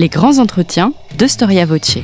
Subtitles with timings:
[0.00, 1.98] Les grands entretiens de Storia Voce.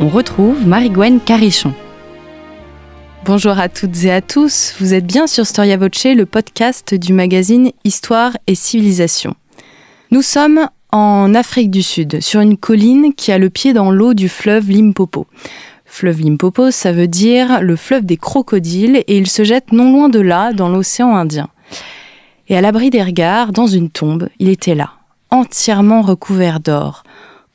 [0.00, 1.72] On retrouve Marie-Gwen Carichon.
[3.24, 7.12] Bonjour à toutes et à tous, vous êtes bien sur Storia Voce, le podcast du
[7.12, 9.36] magazine Histoire et Civilisation.
[10.10, 14.14] Nous sommes en Afrique du Sud, sur une colline qui a le pied dans l'eau
[14.14, 15.28] du fleuve Limpopo.
[15.94, 20.08] Fleuve Limpopo, ça veut dire le fleuve des crocodiles et il se jette non loin
[20.08, 21.50] de là, dans l'océan Indien.
[22.48, 24.94] Et à l'abri des regards, dans une tombe, il était là,
[25.28, 27.02] entièrement recouvert d'or,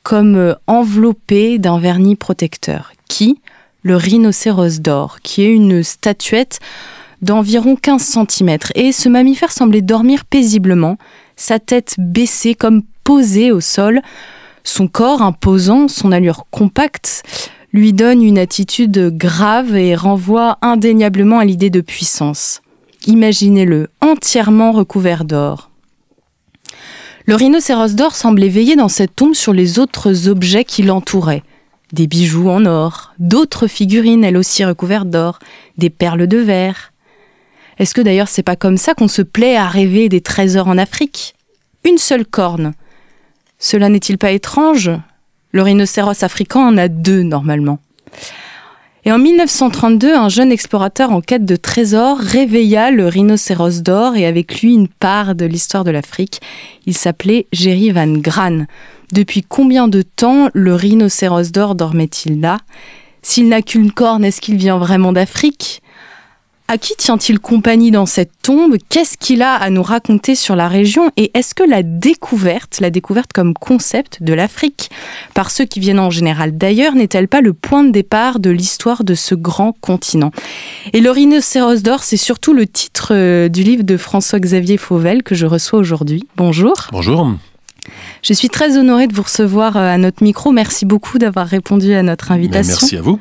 [0.04, 2.92] comme euh, enveloppé d'un vernis protecteur.
[3.08, 3.40] Qui
[3.82, 6.60] Le rhinocéros d'or, qui est une statuette
[7.20, 8.58] d'environ 15 cm.
[8.76, 10.96] Et ce mammifère semblait dormir paisiblement,
[11.34, 14.00] sa tête baissée comme posé au sol.
[14.62, 17.24] Son corps imposant, son allure compacte,
[17.72, 22.62] lui donne une attitude grave et renvoie indéniablement à l'idée de puissance.
[23.06, 25.70] Imaginez-le, entièrement recouvert d'or.
[27.26, 31.42] Le rhinocéros d'or semblait veiller dans cette tombe sur les autres objets qui l'entouraient.
[31.92, 35.38] Des bijoux en or, d'autres figurines elles aussi recouvertes d'or,
[35.76, 36.92] des perles de verre.
[37.78, 40.78] Est-ce que d'ailleurs c'est pas comme ça qu'on se plaît à rêver des trésors en
[40.78, 41.34] Afrique?
[41.84, 42.72] Une seule corne,
[43.58, 44.90] cela n'est-il pas étrange?
[45.52, 47.78] Le rhinocéros africain en a deux normalement.
[49.04, 54.26] Et en 1932, un jeune explorateur en quête de trésors réveilla le rhinocéros d'or et
[54.26, 56.40] avec lui une part de l'histoire de l'Afrique.
[56.84, 58.66] Il s'appelait Jerry Van Gran.
[59.12, 62.58] Depuis combien de temps le rhinocéros d'or dormait-il là?
[63.22, 65.82] S'il n'a qu'une corne, est-ce qu'il vient vraiment d'Afrique?
[66.68, 68.76] À qui tient-il compagnie dans cette tombe?
[68.90, 71.10] Qu'est-ce qu'il a à nous raconter sur la région?
[71.16, 74.90] Et est-ce que la découverte, la découverte comme concept de l'Afrique,
[75.32, 79.02] par ceux qui viennent en général d'ailleurs, n'est-elle pas le point de départ de l'histoire
[79.02, 80.30] de ce grand continent?
[80.92, 85.34] Et le rhinocéros d'or, c'est surtout le titre euh, du livre de François-Xavier Fauvel que
[85.34, 86.28] je reçois aujourd'hui.
[86.36, 86.74] Bonjour.
[86.92, 87.32] Bonjour.
[88.22, 90.52] Je suis très honorée de vous recevoir euh, à notre micro.
[90.52, 92.76] Merci beaucoup d'avoir répondu à notre invitation.
[92.80, 93.18] Merci à vous.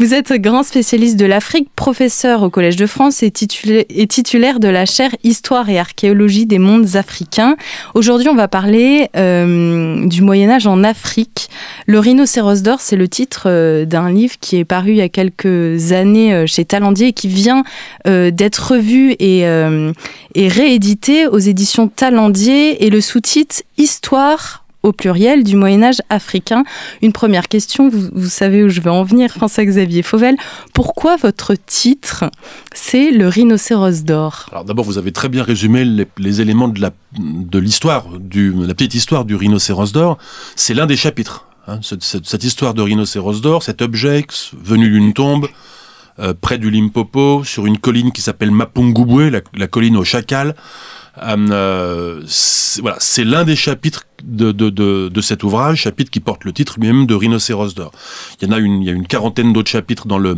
[0.00, 4.86] Vous êtes grand spécialiste de l'Afrique, professeur au Collège de France et, titulaire de la
[4.86, 7.54] chaire Histoire et archéologie des mondes africains.
[7.92, 11.50] Aujourd'hui, on va parler euh, du Moyen Âge en Afrique.
[11.86, 15.10] Le rhinocéros d'or, c'est le titre euh, d'un livre qui est paru il y a
[15.10, 17.62] quelques années euh, chez Talandier et qui vient
[18.06, 22.86] d'être revu et, et réédité aux éditions Talandier.
[22.86, 26.64] Et le sous-titre Histoire au pluriel du Moyen Âge africain.
[27.02, 30.36] Une première question, vous, savez où je vais en venir, François-Xavier Fauvel.
[30.72, 32.24] Pourquoi votre titre,
[32.74, 34.46] c'est le rhinocéros d'or?
[34.52, 35.84] Alors d'abord, vous avez très bien résumé
[36.18, 40.18] les, éléments de l'histoire, de la petite histoire du rhinocéros d'or.
[40.56, 41.46] C'est l'un des chapitres.
[41.66, 44.24] Hein, cette, histoire de rhinocéros d'or, cet objet
[44.64, 45.46] venu d'une tombe,
[46.18, 50.56] euh, près du Limpopo, sur une colline qui s'appelle Mapungubwe, la, colline au chacal.
[51.22, 52.22] Euh, euh
[52.80, 56.52] voilà, c'est l'un des chapitres de, de, de, de, cet ouvrage, chapitre qui porte le
[56.52, 57.92] titre lui-même de Rhinocéros d'or.
[58.40, 60.36] Il y en a une, il y a une quarantaine d'autres chapitres dans le,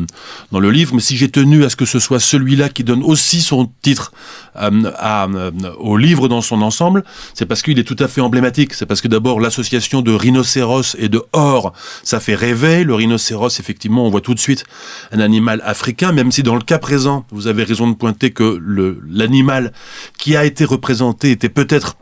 [0.51, 3.03] dans le livre, mais si j'ai tenu à ce que ce soit celui-là qui donne
[3.03, 4.13] aussi son titre
[4.57, 7.05] euh, à, euh, au livre dans son ensemble,
[7.35, 8.75] c'est parce qu'il est tout à fait emblématique.
[8.75, 11.73] C'est parce que d'abord l'association de rhinocéros et de or,
[12.03, 12.85] ça fait rêver.
[12.85, 14.65] Le rhinocéros, effectivement, on voit tout de suite
[15.11, 18.61] un animal africain, même si dans le cas présent, vous avez raison de pointer que
[19.09, 19.73] l'animal
[20.19, 21.97] qui a été représenté était peut-être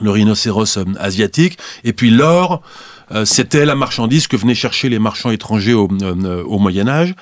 [0.00, 2.62] le rhinocéros euh, asiatique, et puis l'or,
[3.24, 7.14] c'était la marchandise que venaient chercher les marchands étrangers au, euh, Moyen Âge,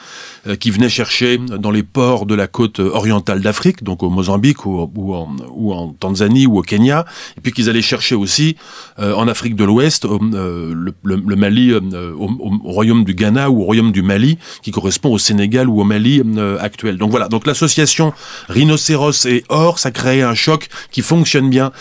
[0.47, 4.65] euh, qui venaient chercher dans les ports de la côte orientale d'Afrique, donc au Mozambique
[4.65, 7.05] ou, en, Tanzanie ou au Kenya,
[7.37, 8.56] et puis qu'ils allaient chercher aussi
[8.99, 14.03] en Afrique de l'Ouest, le, Mali, au, au, royaume du Ghana ou au royaume du
[14.03, 16.23] Mali, qui correspond au Sénégal ou au Mali
[16.61, 16.97] actuel.
[16.97, 18.12] Donc voilà, donc l'association
[18.49, 21.73] rhinocéros et or, ça crée un choc qui fonctionne bien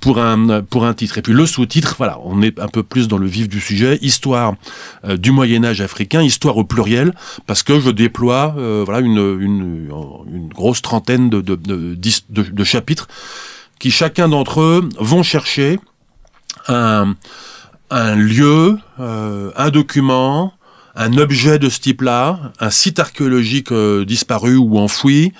[0.00, 1.18] pour un, pour un titre.
[1.18, 3.98] Et puis le sous-titre, voilà, on est un peu plus dans le vif du sujet,
[4.02, 4.54] histoire
[5.04, 7.14] euh, du Moyen Âge africain, histoire au pluriel,
[7.46, 9.88] parce que je déploie euh, voilà une,
[10.54, 13.08] grosse trentaine de, chapitres
[13.78, 15.78] qui chacun d'entre eux vont chercher
[16.68, 17.14] un,
[17.90, 20.54] lieu, euh, un document,
[20.96, 23.72] un objet de ce type-là, un site archéologique
[24.06, 25.32] disparu ou enfoui,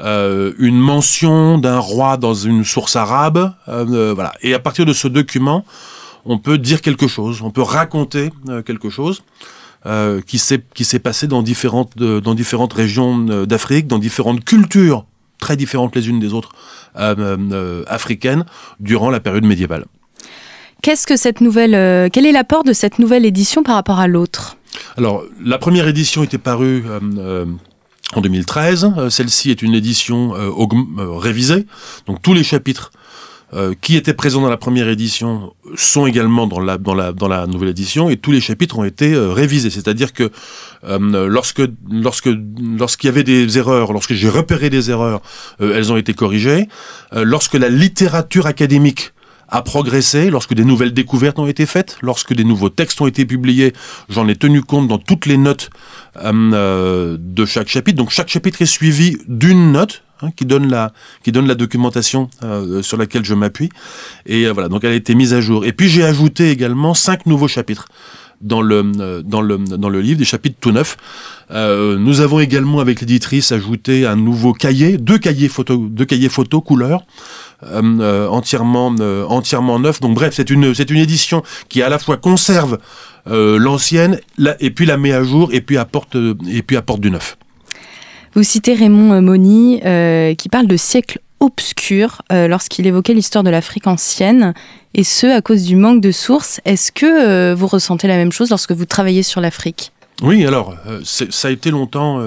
[0.00, 4.32] une mention d'un roi dans une source arabe, voilà.
[4.42, 5.64] Et à partir de ce document,
[6.28, 9.24] on peut dire quelque chose, on peut raconter euh, quelque chose.
[9.86, 14.44] Euh, qui s'est qui s'est passé dans différentes dans différentes régions euh, d'Afrique, dans différentes
[14.44, 15.06] cultures
[15.38, 16.50] très différentes les unes des autres
[17.86, 18.44] africaines
[18.80, 19.84] durant la période médiévale.
[20.82, 24.56] Qu'est-ce que cette nouvelle, quel est l'apport de cette nouvelle édition par rapport à l'autre?
[24.96, 26.82] Alors, la première édition était parue
[28.14, 29.08] en 2013.
[29.10, 30.32] Celle-ci est une édition
[31.18, 31.66] révisée,
[32.06, 32.90] donc tous les chapitres
[33.54, 37.28] euh, qui étaient présents dans la première édition sont également dans la, dans la, dans
[37.28, 39.70] la nouvelle édition et tous les chapitres ont été euh, révisés.
[39.70, 40.30] C'est-à-dire que
[40.84, 45.22] euh, lorsque, lorsque, lorsqu'il y avait des erreurs, lorsque j'ai repéré des erreurs,
[45.60, 46.68] elles ont été corrigées.
[47.12, 49.14] lorsque la littérature académique
[49.48, 53.24] a progressé, lorsque des nouvelles découvertes ont été faites, lorsque des nouveaux textes ont été
[53.24, 53.72] publiés,
[54.10, 55.70] j'en ai tenu compte dans toutes les notes
[56.22, 57.96] de chaque chapitre.
[57.96, 60.92] Donc chaque chapitre est suivi d'une note Hein, qui donne la
[61.22, 63.68] qui donne la documentation euh, sur laquelle je m'appuie.
[64.26, 65.64] Et euh, voilà donc elle a été mise à jour.
[65.64, 67.86] Et puis j'ai ajouté également cinq nouveaux chapitres
[68.40, 70.96] dans le euh, dans le dans le livre des chapitres tout neufs.
[71.50, 76.60] Nous avons également avec l'éditrice ajouté un nouveau cahier deux cahiers photo deux cahiers photo
[76.60, 77.04] couleur
[77.62, 78.88] entièrement
[79.28, 82.78] entièrement neuf donc bref c'est une c'est une édition qui à la fois conserve
[83.26, 84.20] l'ancienne
[84.60, 86.18] et puis la met à jour et puis apporte
[86.50, 87.38] et puis apporte du neuf
[88.34, 93.44] vous citez Raymond euh, Moni euh, qui parle de siècle obscur euh, lorsqu'il évoquait l'histoire
[93.44, 94.54] de l'Afrique ancienne,
[94.94, 96.60] et ce à cause du manque de sources.
[96.64, 99.92] Est-ce que vous ressentez la même chose lorsque vous travaillez sur l'Afrique?
[100.22, 102.20] Oui, alors ça a été longtemps.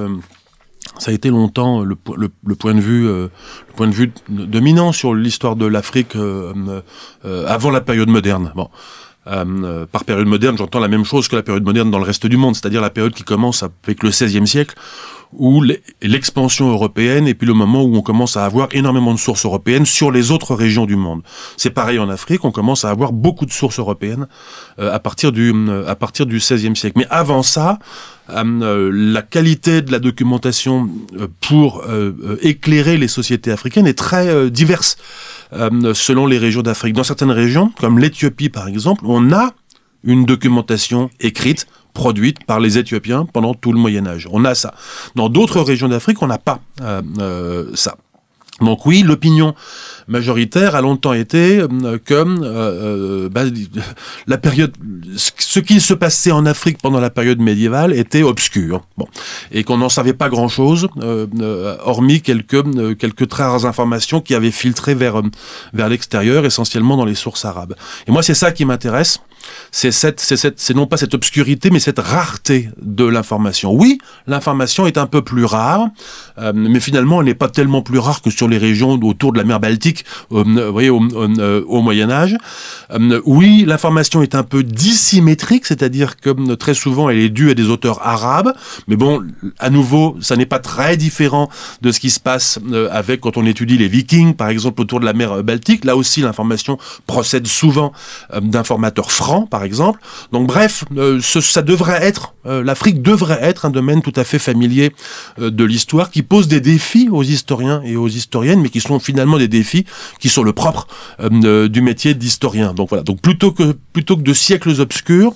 [0.98, 3.30] ça a été longtemps le, point de vue, le
[3.76, 6.16] point de vue dominant sur l'histoire de l'Afrique
[7.26, 8.54] avant la période moderne.
[8.56, 8.70] Bon,
[9.26, 12.38] par période moderne, j'entends la même chose que la période moderne dans le reste du
[12.38, 14.76] monde, c'est-à-dire la période qui commence avec le XVIe siècle,
[15.34, 15.64] où
[16.02, 19.86] l'expansion européenne et puis le moment où on commence à avoir énormément de sources européennes
[19.86, 21.22] sur les autres régions du monde.
[21.58, 24.28] C'est pareil en Afrique, on commence à avoir beaucoup de sources européennes
[24.80, 26.98] euh, à partir du euh, à partir du XVIe siècle.
[26.98, 27.80] Mais avant ça,
[28.30, 30.90] euh, la qualité de la documentation
[31.40, 31.84] pour
[32.42, 34.98] éclairer les sociétés africaines est très diverse
[35.52, 36.94] selon les régions d'Afrique.
[36.94, 39.52] Dans certaines régions, comme l'Éthiopie par exemple, on a
[40.04, 44.28] une documentation écrite produite par les Éthiopiens pendant tout le Moyen Âge.
[44.32, 44.74] On a ça.
[45.16, 47.96] Dans d'autres régions d'Afrique, on n'a pas euh, euh, ça.
[48.62, 49.56] Donc oui, l'opinion
[50.08, 53.44] majoritaire a longtemps été euh, euh, bah,
[54.28, 54.74] la période,
[55.16, 59.08] ce qui se passait en Afrique pendant la période médiévale était obscur, bon,
[59.52, 60.88] et qu'on n'en savait pas grand-chose,
[61.84, 62.62] hormis quelques
[62.98, 65.22] quelques très rares informations qui avaient filtré vers
[65.74, 67.76] vers l'extérieur, essentiellement dans les sources arabes.
[68.08, 69.22] Et moi, c'est ça qui m'intéresse
[69.72, 73.74] c'est cette, c'est c'est non pas cette obscurité, mais cette rareté de l'information.
[73.74, 75.88] Oui, l'information est un peu plus rare,
[76.40, 79.38] euh, mais finalement, elle n'est pas tellement plus rare que sur les régions autour de
[79.38, 82.38] la mer Baltique, euh, vous voyez, au, euh, Moyen Âge.
[83.26, 87.70] oui, l'information est un peu dissymétrique, c'est-à-dire que très souvent, elle est due à des
[87.70, 88.54] auteurs arabes,
[88.88, 89.24] mais bon,
[89.60, 91.50] à nouveau, ça n'est pas très différent
[91.82, 92.60] de ce qui se passe
[92.92, 95.86] avec quand on étudie les Vikings, par exemple, autour de la mer Baltique.
[95.86, 96.78] Là aussi, l'information
[97.08, 97.92] procède souvent
[98.42, 99.12] d'informateurs
[99.50, 100.00] par exemple.
[100.32, 101.20] Donc bref, euh,
[102.46, 104.92] euh, l'Afrique devrait être un domaine tout à fait familier
[105.40, 109.00] euh, de l'histoire qui pose des défis aux historiens et aux historiennes, mais qui sont
[109.00, 109.86] finalement des défis
[110.20, 110.88] qui sont le propre
[111.20, 112.74] du métier d'historien.
[112.74, 113.04] Donc voilà.
[113.04, 115.34] Donc plutôt que plutôt que de siècles obscurs,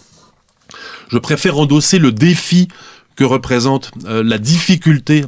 [1.09, 2.67] je préfère endosser le défi
[3.15, 5.25] que représente la difficulté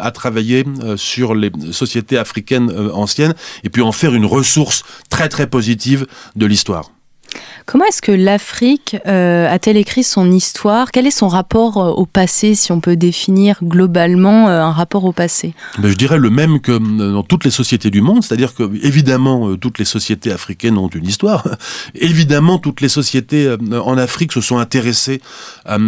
[0.00, 0.64] à travailler
[0.96, 6.46] sur les sociétés africaines anciennes et puis en faire une ressource très très positive de
[6.46, 6.90] l'histoire.
[7.66, 10.90] Comment est-ce que l'Afrique euh, a-t-elle écrit son histoire?
[10.90, 15.04] Quel est son rapport euh, au passé, si on peut définir globalement euh, un rapport
[15.04, 15.54] au passé?
[15.78, 16.72] Ben, Je dirais le même que
[17.12, 21.06] dans toutes les sociétés du monde, c'est-à-dire que évidemment toutes les sociétés africaines ont une
[21.06, 21.46] histoire.
[21.94, 25.20] évidemment, toutes les sociétés en Afrique se sont intéressées
[25.64, 25.78] à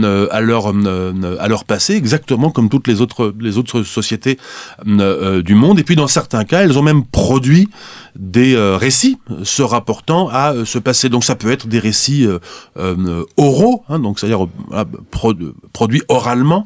[0.41, 4.39] leur à leur passé, exactement comme toutes les autres les autres sociétés
[4.87, 5.79] du monde.
[5.81, 7.69] Et puis dans certains cas, elles ont même produit
[8.15, 11.09] des récits se rapportant à ce passé.
[11.35, 12.39] Peut être des récits euh,
[12.77, 14.47] euh, oraux, hein, donc c'est-à-dire
[15.73, 16.65] produits oralement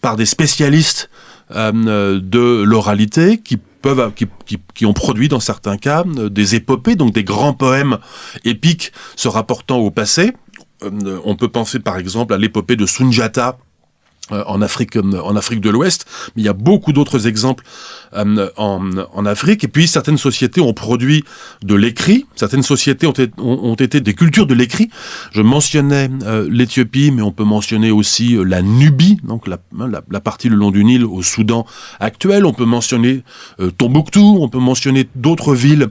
[0.00, 1.10] par des spécialistes
[1.54, 4.26] euh, de l'oralité qui peuvent qui,
[4.74, 7.98] qui, ont produit dans certains cas des épopées, donc des grands poèmes
[8.44, 10.32] épiques se rapportant au passé.
[10.82, 13.67] on peut penser par exemple à l'épopée de Sunjata euh,
[14.30, 16.06] en Afrique, euh, en Afrique de l'Ouest,
[16.36, 17.64] mais il y a beaucoup d'autres exemples
[18.14, 19.64] euh, en, en, Afrique.
[19.64, 21.24] Et puis certaines sociétés ont produit
[21.62, 24.90] de l'écrit, certaines sociétés ont, ont, été des cultures de l'écrit.
[25.32, 26.10] Je mentionnais
[26.48, 30.70] l'Éthiopie, mais on peut mentionner aussi la Nubie, donc la, la, la, partie le long
[30.70, 31.66] du Nil au Soudan
[32.00, 32.44] actuel.
[32.46, 33.22] On peut mentionner
[33.76, 35.88] Tombouctou, on peut mentionner d'autres villes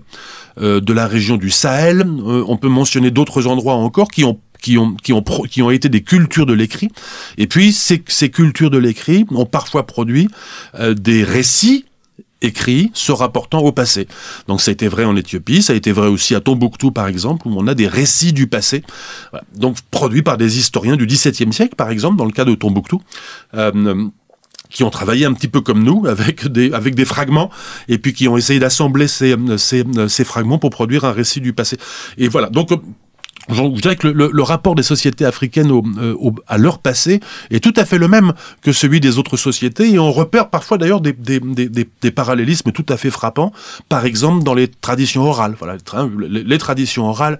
[0.60, 2.06] de la région du Sahel.
[2.08, 5.90] on peut mentionner d'autres endroits encore qui ont qui ont, qui ont, qui ont été
[5.90, 6.90] des cultures de l'écrit.
[7.38, 10.28] Et puis, ces, ces cultures de l'écrit ont parfois produit
[10.76, 11.86] euh, des récits
[12.42, 14.08] écrits se rapportant au passé.
[14.48, 17.08] Donc ça a été vrai en Éthiopie, ça a été vrai aussi à Tombouctou par
[17.08, 18.84] exemple, où on a des récits du passé,
[19.56, 23.02] donc produits par des historiens du XVIIe siècle par exemple, dans le cas de Tombouctou.
[23.56, 24.08] Euh,
[24.70, 27.50] qui ont travaillé un petit peu comme nous, avec des, avec des fragments,
[27.88, 31.54] et puis qui ont essayé d'assembler ces, ces, ces fragments pour produire un récit du
[31.54, 31.78] passé.
[32.18, 32.72] Et voilà, donc
[33.50, 36.16] je dirais que le, rapport des sociétés africaines euh,
[36.48, 37.20] à leur passé
[37.52, 40.78] est tout à fait le même que celui des autres sociétés et on repère parfois
[40.78, 41.14] d'ailleurs des,
[42.12, 43.52] parallélismes tout à fait frappants,
[43.90, 45.56] par exemple dans les traditions orales.
[45.60, 45.78] Voilà,
[46.18, 47.40] les, les traditions orales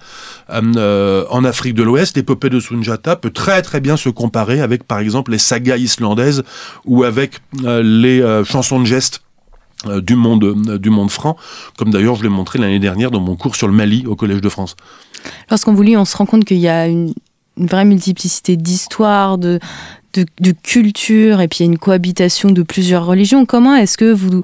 [0.50, 4.62] euh, euh, en Afrique de l'Ouest, l'épopée de Sunjata peut très très bien se comparer
[4.62, 6.44] avec par exemple les sagas islandaises
[6.86, 9.22] ou avec les chansons de gestes
[9.86, 11.38] du monde du monde franc,
[11.78, 14.42] comme d'ailleurs je l'ai montré l'année dernière dans mon cours sur le Mali au Collège
[14.42, 14.76] de France.
[15.50, 17.14] Lorsqu'on vous lit, on se rend compte qu'il y a une,
[17.58, 19.60] vraie multiplicité d'histoires, de,
[20.14, 23.46] de, cultures, et puis il y a une cohabitation de plusieurs religions.
[23.46, 24.44] Comment est-ce que vous,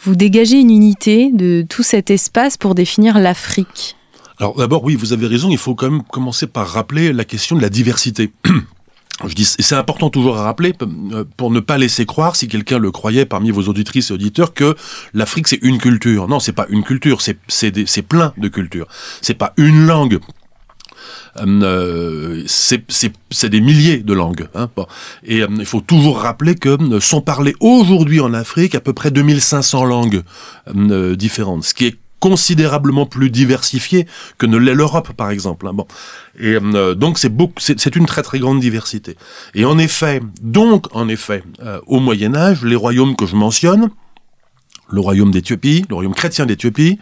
[0.00, 3.96] vous dégagez une unité de tout cet espace pour définir l'Afrique?
[4.38, 7.56] Alors d'abord, oui, vous avez raison, il faut quand même commencer par rappeler la question
[7.56, 8.30] de la diversité.
[9.26, 12.78] Je dis, c'est important toujours à rappeler euh, pour ne pas laisser croire, si quelqu'un
[12.78, 14.76] le croyait parmi vos auditrices et auditeurs, que
[15.12, 16.28] l'Afrique c'est une culture.
[16.28, 18.86] Non, c'est pas une culture, c'est plein de cultures.
[19.20, 20.20] C'est pas une langue.
[21.40, 24.48] Euh, c'est des milliers de langues.
[24.54, 24.68] Hein,
[25.24, 28.92] Et euh, il faut toujours rappeler que euh, sont parlées aujourd'hui en Afrique à peu
[28.92, 30.22] près 2500 langues
[30.74, 34.06] euh, différentes, ce qui est considérablement plus diversifié
[34.38, 35.66] que ne l'est l'Europe, par exemple.
[35.66, 35.72] Hein.
[35.74, 35.86] Bon.
[36.38, 39.16] Et euh, donc c'est beaucoup, c'est une très très grande diversité.
[39.54, 43.90] Et en effet, donc en effet, euh, au Moyen Âge, les royaumes que je mentionne,
[44.90, 46.98] le royaume d'Éthiopie, le royaume chrétien d'Éthiopie,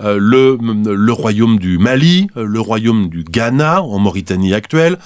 [0.00, 4.98] euh, le, le royaume du Mali, le royaume du Ghana en Mauritanie actuelle,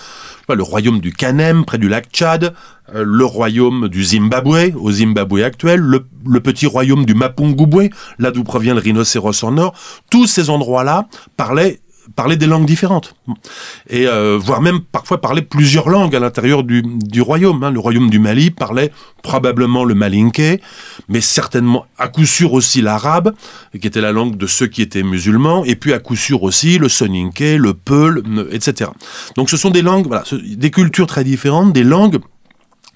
[0.55, 2.55] le royaume du Kanem près du lac Tchad,
[2.95, 8.31] euh, le royaume du Zimbabwe au Zimbabwe actuel, le, le petit royaume du Mapungubwe, là
[8.31, 9.75] d'où provient le rhinocéros en or,
[10.11, 11.81] tous ces endroits-là parlaient
[12.17, 13.15] parler des langues différentes.
[13.89, 17.63] Et euh, voire même parfois parler plusieurs langues à l'intérieur du, du royaume.
[17.63, 17.71] Hein.
[17.71, 20.61] Le royaume du Mali parlait probablement le malinké,
[21.09, 23.35] mais certainement à coup sûr aussi l'arabe,
[23.79, 26.79] qui était la langue de ceux qui étaient musulmans, et puis à coup sûr aussi
[26.79, 28.91] le soninké, le peul, etc.
[29.37, 32.19] Donc ce sont des langues, voilà, des cultures très différentes, des langues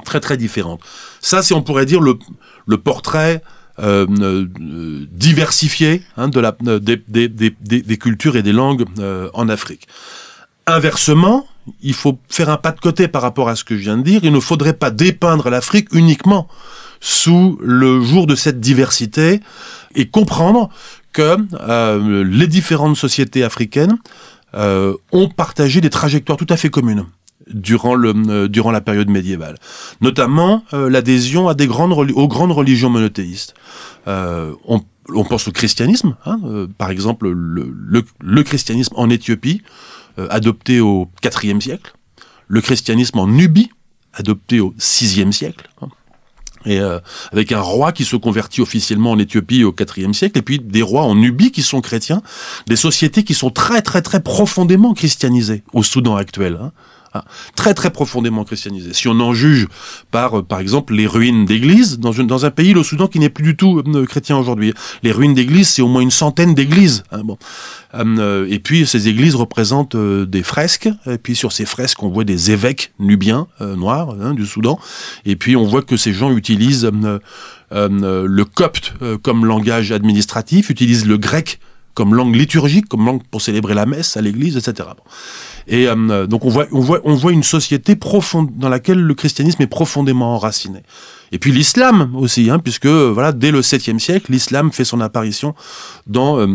[0.05, 0.81] très très différentes.
[1.21, 2.19] Ça, c'est on pourrait dire le,
[2.67, 3.43] le portrait
[3.79, 4.47] euh, euh,
[6.17, 6.31] hein,
[6.67, 9.89] euh, des, cultures et des langues euh, en Afrique.
[10.67, 11.47] Inversement,
[11.83, 14.03] il faut faire un pas de côté par rapport à ce que je viens de
[14.03, 14.21] dire.
[14.23, 16.49] Il ne faudrait pas dépeindre l'Afrique uniquement
[17.01, 19.41] sous le jour de cette diversité
[19.95, 20.71] et comprendre
[21.13, 21.37] que
[22.35, 23.99] les différentes sociétés africaines
[24.55, 27.05] ont partagé des trajectoires tout à fait communes
[27.49, 29.57] durant, le, euh, durant la période médiévale.
[30.01, 33.55] Notamment euh, l'adhésion à des grandes, aux grandes religions monothéistes.
[34.09, 34.81] Euh, on,
[35.25, 36.39] pense au christianisme, hein,
[36.79, 37.75] par exemple le,
[38.21, 39.63] le, christianisme en Éthiopie,
[40.31, 41.93] adopté au IVe siècle,
[42.47, 43.71] le christianisme en Nubie,
[44.13, 45.69] adopté au VIe siècle.
[45.81, 45.89] Hein,
[46.65, 46.79] et
[47.33, 50.83] avec un roi qui se convertit officiellement en Éthiopie au IVe siècle, et puis des
[50.83, 52.23] rois en Nubie qui sont chrétiens,
[52.69, 56.59] des sociétés qui sont très très très profondément christianisées au Soudan actuel.
[56.63, 56.71] Hein.
[57.15, 58.95] Ah, très très profondément christianisé.
[58.95, 59.69] Si on en juge
[60.11, 63.29] par, euh, par exemple, les ruines d'églises dans, dans un pays, le Soudan, qui n'est
[63.29, 64.73] plus du tout euh, chrétien aujourd'hui.
[65.03, 67.03] Les ruines d'églises, c'est au moins une centaine d'églises.
[67.13, 67.37] Hein, bon.
[67.95, 70.89] Euh, et puis ces églises représentent des fresques.
[71.07, 74.81] Et puis sur ces fresques, on voit des évêques nubiens noirs hein, du Soudan.
[75.27, 76.91] Et puis on voit que ces gens utilisent
[77.71, 81.61] le copte comme langage administratif, utilisent le grec
[81.95, 84.89] comme langue liturgique, comme langue pour célébrer la messe à l'église, etc.
[85.69, 89.15] Et euh, donc on voit, on voit, on voit une société profonde dans laquelle le
[89.15, 90.83] christianisme est profondément enraciné.
[91.33, 95.55] Et puis l'islam aussi, hein, puisque voilà, dès le 7e siècle, l'islam fait son apparition
[96.07, 96.49] dans euh,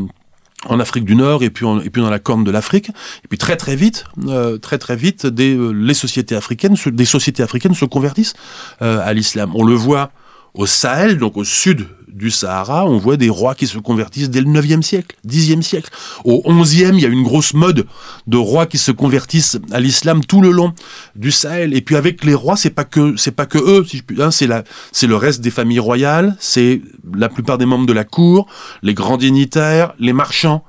[0.65, 2.89] en Afrique du Nord et puis, et puis dans la corne de l'Afrique.
[3.23, 7.75] Et puis très très vite, euh, très très vite, les sociétés africaines, des sociétés africaines
[7.75, 8.33] se convertissent
[8.79, 9.51] à l'islam.
[9.53, 10.11] On le voit
[10.55, 11.87] au Sahel, donc au sud
[12.17, 15.91] du Sahara, on voit des rois qui se convertissent dès le 9e siècle, 10e siècle.
[16.25, 17.85] Au 11e, il y a une grosse mode
[18.25, 20.73] de rois qui se convertissent à l'islam tout le long
[21.15, 21.75] du Sahel.
[21.75, 23.85] Et puis avec les rois, c'est pas que c'est pas que eux,
[24.31, 26.81] c'est le reste des familles royales, c'est
[27.15, 28.47] la plupart des membres de la cour,
[28.81, 30.63] les grands dignitaires, les marchands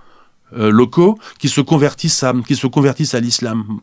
[0.56, 3.80] euh, locaux qui se convertissent à qui se convertissent à l'islam.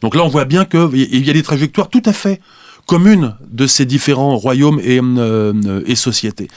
[0.00, 2.40] Donc là, on voit bien qu'il y a des trajectoires tout à fait
[2.90, 6.48] commune de ces différents royaumes et, euh, et sociétés.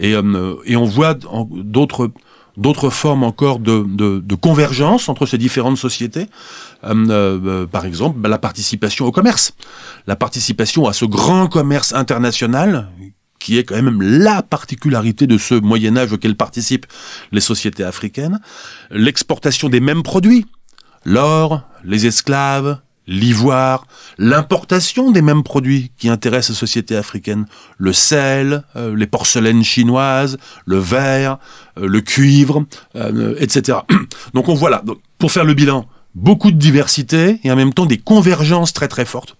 [0.00, 6.26] Et, euh, et on voit d'autres formes encore de, convergence entre ces différentes sociétés.
[6.84, 9.54] Euh, euh, par exemple, la participation au commerce,
[10.06, 12.90] la participation à ce grand commerce international
[13.38, 16.86] qui est quand même la particularité de ce Moyen Âge auquel participent
[17.32, 18.40] les sociétés africaines,
[18.90, 20.44] l'exportation des mêmes produits,
[21.06, 22.78] l'or, les esclaves,
[23.08, 23.86] l'ivoire,
[24.18, 27.46] l'importation des mêmes produits qui intéressent les sociétés africaines,
[27.78, 31.38] le sel, euh, les porcelaines chinoises, le verre,
[31.78, 33.78] euh, le cuivre, euh, etc.
[34.34, 34.84] Donc on voit là,
[35.18, 39.06] pour faire le bilan, beaucoup de diversité et en même temps des convergences très très
[39.06, 39.36] fortes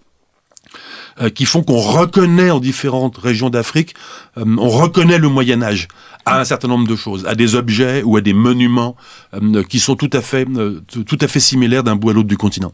[1.21, 3.95] euh, qui font qu'on reconnaît en différentes régions d'Afrique,
[4.37, 5.89] euh, on reconnaît le Moyen Âge
[6.25, 8.95] à un certain nombre de choses, à des objets ou à des monuments
[9.35, 12.37] euh, qui sont tout à fait, tout à fait similaires d'un bout à l'autre du
[12.37, 12.69] continent.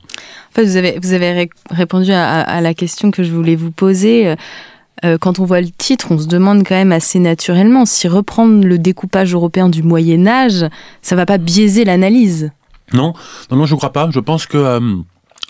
[0.50, 3.70] En fait, vous avez, vous avez répondu à, à, la question que je voulais vous
[3.70, 4.34] poser.
[5.20, 8.78] Quand on voit le titre, on se demande quand même assez naturellement si reprendre le
[8.78, 10.64] découpage européen du Moyen Âge,
[11.02, 12.50] ça va pas biaiser l'analyse?
[12.92, 13.12] Non,
[13.50, 14.08] non, non, je crois pas.
[14.10, 14.80] Je pense que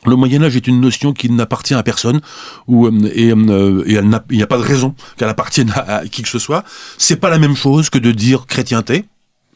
[0.06, 2.20] le Moyen Âge est une notion qui n'appartient à personne,
[2.66, 6.22] ou, euh, et, euh, et il n'y a pas de raison qu'elle appartienne à, qui
[6.22, 6.64] que ce soit.
[6.98, 9.04] C'est pas la même chose que de dire chrétienté.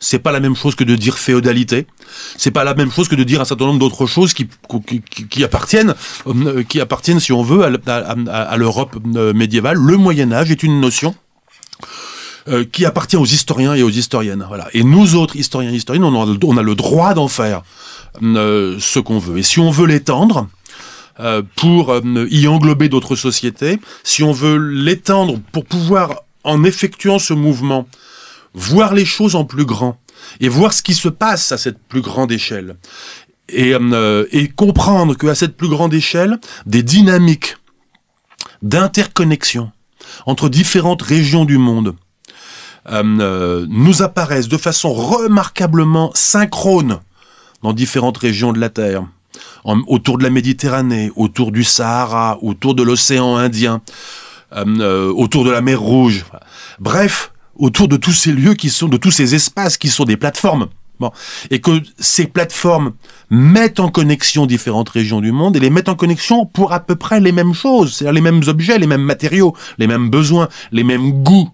[0.00, 1.88] C'est pas la même chose que de dire féodalité.
[2.36, 4.48] C'est pas la même chose que de dire un certain nombre d'autres choses qui,
[4.86, 5.94] qui, qui, appartiennent,
[6.28, 7.96] euh, qui appartiennent, si on veut, à,
[8.30, 9.76] à l'Europe médiévale.
[9.76, 11.16] Le Moyen Âge est une notion
[12.72, 14.44] qui appartient aux historiens et aux historiennes.
[14.48, 14.68] Voilà.
[14.72, 17.62] Et nous autres historiens et historiennes, on a, le droit d'en faire
[18.22, 19.38] euh, ce qu'on veut.
[19.38, 20.48] Et si on veut l'étendre,
[21.20, 27.18] euh, pour euh, y englober d'autres sociétés, si on veut l'étendre pour pouvoir, en effectuant
[27.18, 27.86] ce mouvement,
[28.54, 30.00] voir les choses en plus grand
[30.40, 32.76] et voir ce qui se passe à cette plus grande échelle
[33.48, 33.74] et,
[34.32, 37.56] et comprendre qu'à cette plus grande échelle, des dynamiques
[38.62, 39.70] d'interconnexion
[40.26, 41.94] entre différentes régions du monde
[42.90, 47.00] nous apparaissent de façon remarquablement synchrone
[47.62, 49.04] dans différentes régions de la Terre,
[49.64, 53.82] autour de la Méditerranée, autour du Sahara, autour de l'océan Indien,
[54.56, 56.24] euh, euh, autour de la mer Rouge.
[56.78, 60.16] Bref, autour de tous ces lieux qui sont, de tous ces espaces qui sont des
[60.16, 60.68] plateformes.
[61.00, 61.12] Bon.
[61.50, 62.92] Et que ces plateformes
[63.30, 66.96] mettent en connexion différentes régions du monde et les mettent en connexion pour à peu
[66.96, 70.82] près les mêmes choses, c'est-à-dire les mêmes objets, les mêmes matériaux, les mêmes besoins, les
[70.82, 71.50] mêmes goûts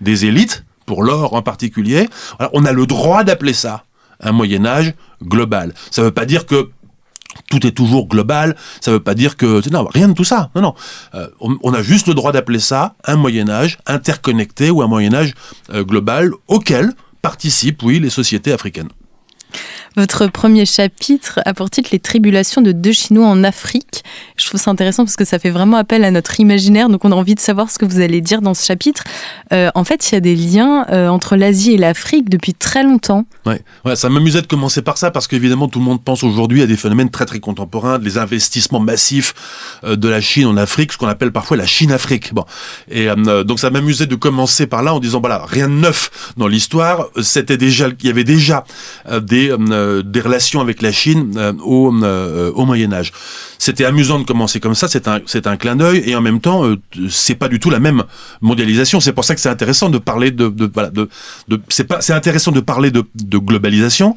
[0.00, 2.08] des élites, pour l'or en particulier.
[2.54, 3.84] On a le droit d'appeler ça
[4.20, 5.74] un Moyen Âge global.
[5.92, 6.70] Ça ne veut pas dire que
[7.50, 9.60] tout est toujours global, ça ne veut pas dire que...
[9.70, 10.50] Non, rien de tout ça.
[10.56, 10.74] Non, non.
[11.14, 15.14] Euh, on, a juste le droit d'appeler ça un Moyen Âge interconnecté ou un Moyen
[15.14, 15.34] Âge
[15.72, 16.90] euh, global auquel
[17.22, 18.88] participent, oui, les sociétés africaines.
[19.98, 24.04] Votre premier chapitre a pour titre Les tribulations de deux Chinois en Afrique.
[24.36, 27.10] Je trouve ça intéressant parce que ça fait vraiment appel à notre imaginaire, donc on
[27.10, 29.02] a envie de savoir ce que vous allez dire dans ce chapitre.
[29.52, 32.84] Euh, en fait, il y a des liens euh, entre l'Asie et l'Afrique depuis très
[32.84, 33.26] longtemps.
[33.44, 36.62] Ouais, ouais ça m'amusait de commencer par ça parce qu'évidemment tout le monde pense aujourd'hui
[36.62, 39.34] à des phénomènes très très contemporains, les investissements massifs
[39.82, 42.32] euh, de la Chine en Afrique, ce qu'on appelle parfois la Chine-Afrique.
[42.34, 42.44] Bon,
[42.88, 43.08] et
[43.44, 47.08] donc ça m'amusait de commencer par là en disant voilà rien de neuf dans l'histoire,
[47.20, 48.64] c'était déjà il y avait déjà
[49.22, 49.52] des
[49.88, 53.12] euh, des relations avec la Chine euh, au, euh, au Moyen Âge.
[53.58, 56.62] C'était amusant de commencer comme ça, c'est un, un clin d'œil, et en même temps,
[57.10, 58.04] c'est pas du tout la même
[58.40, 59.00] mondialisation.
[59.00, 61.08] C'est pour ça que c'est intéressant de parler de, voilà, de,
[61.48, 64.14] de c'est pas, c'est intéressant de parler de, de globalisation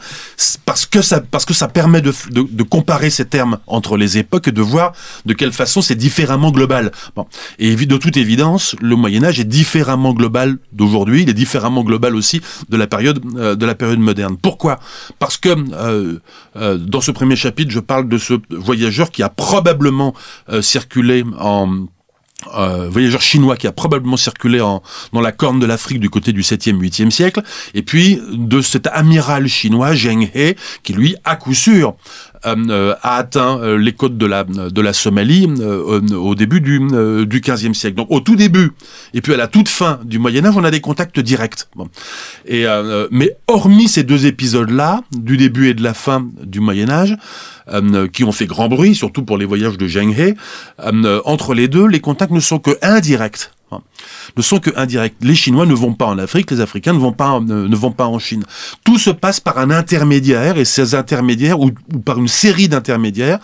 [0.66, 4.20] parce que ça, parce que ça permet de, de, de, comparer ces termes entre les
[4.20, 4.94] époques et de voir
[5.26, 6.92] de quelle façon c'est différemment global.
[7.16, 7.26] Bon.
[7.58, 12.16] Et de toute évidence, le Moyen Âge est différemment global d'aujourd'hui, il est différemment global
[12.16, 14.38] aussi de la période, de la période moderne.
[14.40, 14.80] Pourquoi?
[15.18, 16.20] Parce que euh,
[16.56, 20.14] euh, dans ce premier chapitre, je parle de ce voyageur qui a probablement
[20.50, 21.86] euh, circulé en
[22.90, 24.82] voyageur chinois qui a probablement circulé en,
[25.14, 27.44] dans la corne de l'Afrique du côté du 7e, 8e siècle,
[27.76, 31.96] et puis de cet amiral chinois, Zheng He, qui lui, à coup sûr,
[32.44, 37.40] a atteint euh, les côtes de la, de la Somalie euh, au début du, du
[37.40, 37.96] 15e siècle.
[37.96, 38.72] Donc au tout début,
[39.14, 41.68] et puis à la toute fin du Moyen Âge, on a des contacts directs.
[41.76, 41.90] Bon.
[42.48, 42.66] Et,
[43.12, 47.18] mais hormis ces deux épisodes-là, du début et de la fin du Moyen Âge,
[48.12, 50.36] qui ont fait grand bruit, surtout pour les voyages de Zheng He,
[51.26, 53.52] entre les deux, les contacts ne sont que indirects
[54.38, 55.16] ne sont que indirects.
[55.22, 58.20] Les Chinois ne vont pas en Afrique, les Africains ne vont pas, vont pas en
[58.20, 58.44] Chine.
[58.84, 61.72] Tout se passe par un intermédiaire, et ces intermédiaires, ou,
[62.06, 63.40] par une série d'intermédiaires,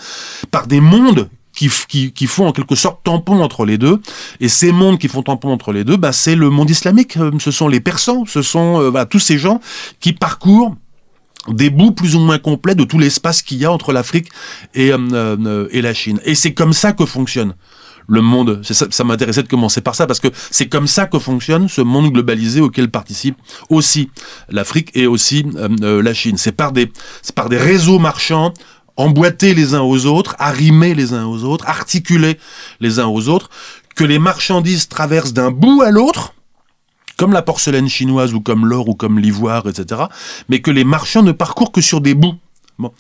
[0.52, 4.00] par des mondes qui, qui, font en quelque sorte tampon entre les deux.
[4.40, 7.18] Et ces mondes qui font tampon entre les deux, bah, c'est le monde islamique.
[7.18, 9.60] Euh, ce sont les Persans, ce sont euh, tous ces gens
[10.00, 10.76] qui parcourent
[11.48, 14.30] des bouts plus ou moins complets de tout l'espace qu'il y a entre l'Afrique
[14.76, 16.20] et, euh, et la Chine.
[16.26, 17.56] Et c'est comme ça que fonctionne
[18.08, 18.62] le monde.
[18.64, 22.12] Ça, m'intéressait de commencer par ça parce que c'est comme ça que fonctionne ce monde
[22.12, 23.38] globalisé auquel participe
[23.70, 24.10] aussi
[24.50, 26.38] l'Afrique et aussi euh, euh, la Chine.
[26.38, 26.92] C'est par des,
[27.22, 28.54] c'est par des réseaux marchands
[28.96, 32.40] emboîtés les uns aux autres, arrimés les uns aux autres, articulés
[32.80, 33.50] les uns aux autres,
[33.96, 36.34] que les marchandises traversent d'un bout à l'autre
[37.18, 40.04] comme la porcelaine chinoise ou comme l'or ou comme l'ivoire, etc.
[40.50, 42.36] Mais que les marchands ne parcourent que sur des bouts.
[42.80, 42.92] Bon.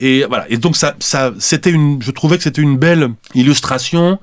[0.00, 0.46] Et voilà.
[0.50, 4.18] Et donc ça, ça, c'était une, je trouvais que c'était une belle illustration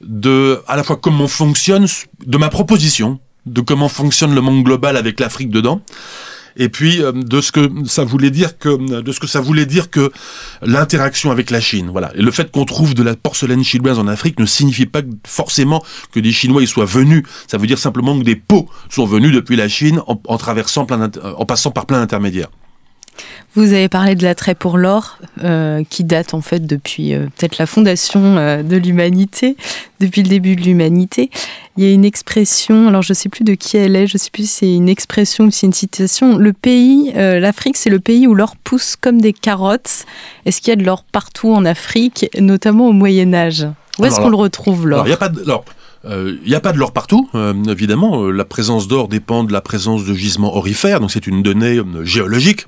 [0.00, 1.86] de, à la fois comment fonctionne,
[2.26, 5.82] de ma proposition, de comment fonctionne le monde global avec l'Afrique dedans,
[6.56, 9.66] et puis euh, de ce que ça voulait dire que de ce que ça voulait
[9.66, 10.10] dire que
[10.62, 11.88] l'interaction avec la Chine.
[11.90, 12.10] Voilà.
[12.16, 15.84] Et le fait qu'on trouve de la porcelaine chinoise en Afrique ne signifie pas forcément
[16.12, 17.22] que des Chinois y soient venus.
[17.46, 20.84] Ça veut dire simplement que des pots sont venus depuis la Chine en, en traversant
[20.84, 22.50] plein en passant par plein d'intermédiaires.
[23.54, 27.58] Vous avez parlé de l'attrait pour l'or, euh, qui date en fait depuis euh, peut-être
[27.58, 29.56] la fondation euh, de l'humanité,
[30.00, 31.30] depuis le début de l'humanité.
[31.76, 34.14] Il y a une expression, alors je ne sais plus de qui elle est, je
[34.14, 36.36] ne sais plus si c'est une expression ou si c'est une citation.
[36.36, 40.04] Le pays, l'Afrique, c'est le pays où l'or pousse comme des carottes.
[40.44, 43.66] Est-ce qu'il y a de l'or partout en Afrique, notamment au Moyen Âge?
[43.98, 45.04] Où est-ce qu'on le retrouve l'or?
[45.04, 45.64] Il n'y a pas de l'or.
[46.04, 47.28] Il n'y a pas de l'or partout,
[47.68, 48.28] évidemment.
[48.30, 52.66] la présence d'or dépend de la présence de gisements orifères, donc c'est une donnée géologique.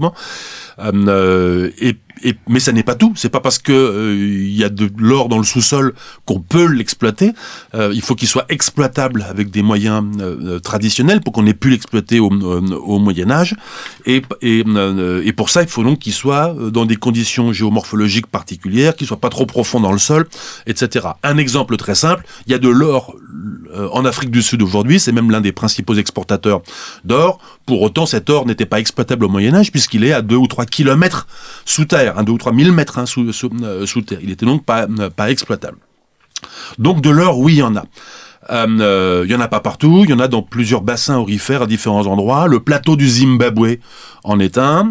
[0.81, 3.13] Euh, et et, mais ça n'est pas tout.
[3.17, 6.67] C'est pas parce que euh, il y a de l'or dans le sous-sol qu'on peut
[6.67, 7.33] l'exploiter.
[7.75, 11.71] Euh, il faut qu'il soit exploitable avec des moyens euh, traditionnels pour qu'on ait pu
[11.71, 13.57] l'exploiter au, au, Moyen Âge.
[14.07, 14.65] Et, et,
[15.25, 19.21] et, pour ça, il faut donc qu'il soit dans des conditions géomorphologiques particulières, qu'il soit
[19.21, 20.29] pas trop profond dans le sol,
[20.67, 21.09] etc.
[21.23, 23.15] Un exemple très simple il y a de l'or
[23.93, 25.01] en Afrique du Sud aujourd'hui.
[25.01, 26.63] C'est même l'un des principaux exportateurs
[27.05, 27.39] d'or.
[27.67, 30.47] Pour autant, cet or n'était pas exploitable au Moyen Âge puisqu'il est à 2 ou
[30.47, 31.27] 3 kilomètres
[31.65, 34.19] sous terre un 2 ou 3 000 mètres hein, sous, euh, sous, terre.
[34.23, 35.79] Il était donc pas, euh, pas exploitable.
[36.79, 37.85] Donc de l'or, oui, il y en a.
[38.51, 41.63] Euh, il y en a pas partout, il y en a dans plusieurs bassins aurifères
[41.63, 42.49] à différents endroits.
[42.49, 43.77] Le plateau du Zimbabwe
[44.25, 44.91] en est un,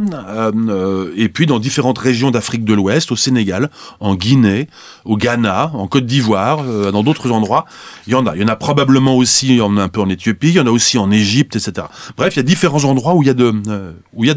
[1.18, 4.68] et puis dans différentes régions d'Afrique de l'Ouest, au Sénégal, en Guinée,
[5.04, 7.66] au Ghana, en Côte d'Ivoire, dans d'autres endroits,
[8.08, 8.36] il y en a.
[8.36, 10.72] Il y en a probablement aussi en, un peu en Éthiopie, il y en a
[10.72, 11.88] aussi en Égypte, etc.
[12.18, 14.28] Bref, il y a différents endroits où il y a de, de, où il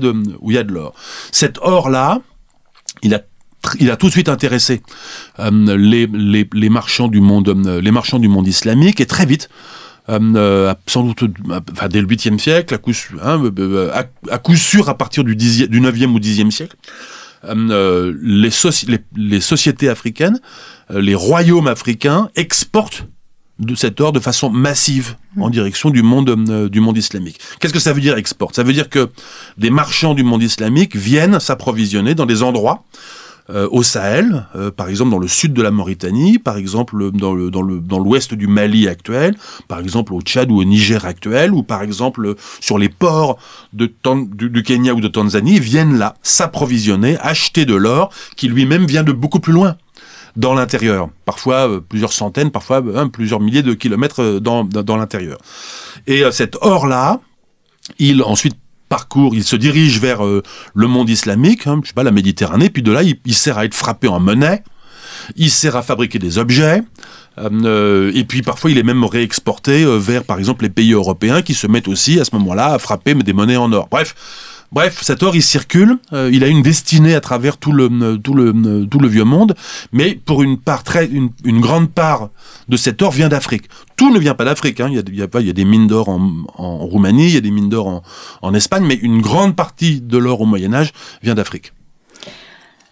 [0.55, 0.95] y a de l'or.
[1.31, 2.21] Cet or là,
[3.03, 3.23] il a
[3.79, 4.83] il a tout de suite intéressé
[5.39, 9.27] euh, les, les, les, marchands du monde, euh, les marchands du monde islamique et très
[9.27, 9.49] vite,
[10.09, 11.23] euh, sans doute,
[11.71, 13.41] enfin, dès le 8e siècle, à coup, hein,
[14.31, 16.77] à, coup, sûr à partir du, 10 du 9e ou 10e siècle,
[17.45, 18.51] les,
[19.17, 20.41] les, sociétés africaines,
[20.91, 23.07] les royaumes africains exportent
[23.59, 27.39] de cet or de façon massive en direction du monde, du monde islamique.
[27.61, 28.55] Qu'est-ce que ça veut dire export?
[28.55, 29.11] Ça veut dire que
[29.57, 32.85] des marchands du monde islamique viennent s'approvisionner dans des endroits
[33.51, 37.35] euh, au Sahel, euh, par exemple dans le sud de la Mauritanie, par exemple dans
[37.35, 39.37] le dans le dans l'ouest du Mali actuel,
[39.67, 43.39] par exemple au Tchad ou au Niger actuel, ou par exemple sur les ports
[43.73, 43.93] de
[44.33, 49.03] du, du, Kenya ou de Tanzanie, viennent là s'approvisionner, acheter de l'or qui lui-même vient
[49.03, 49.77] de beaucoup plus loin
[50.37, 55.39] dans l'intérieur, parfois euh, plusieurs centaines, parfois hein, plusieurs milliers de kilomètres dans, dans, l'intérieur.
[56.07, 57.21] Et cet or-là,
[57.99, 58.57] il ensuite
[58.93, 60.43] parcours, il se dirige vers euh,
[60.75, 63.65] le monde islamique, hein, je sais pas, la Méditerranée, puis de là, il, sert à
[63.65, 64.63] être frappé en monnaie,
[65.35, 66.83] il sert à fabriquer des objets,
[67.39, 71.41] euh, et puis parfois il est même réexporté euh, vers, par exemple, les pays européens
[71.41, 73.89] qui se mettent aussi à ce moment-là à frapper des monnaies en or.
[73.91, 74.15] Bref,
[74.73, 78.17] Bref, cet or, il circule, euh, il a une destinée à travers tout le, euh,
[78.17, 79.55] tout le, euh, tout le vieux monde,
[79.93, 82.31] mais pour une part très, une, grande part
[82.69, 83.65] de cet or vient d'Afrique.
[83.97, 84.89] Tout ne vient pas d'Afrique, hein.
[84.91, 87.43] il, y a, il y a des mines d'or en, en, Roumanie, il y a
[87.43, 88.03] des mines d'or en,
[88.41, 91.75] en Espagne, mais une grande partie de l'or au Moyen Âge vient d'Afrique.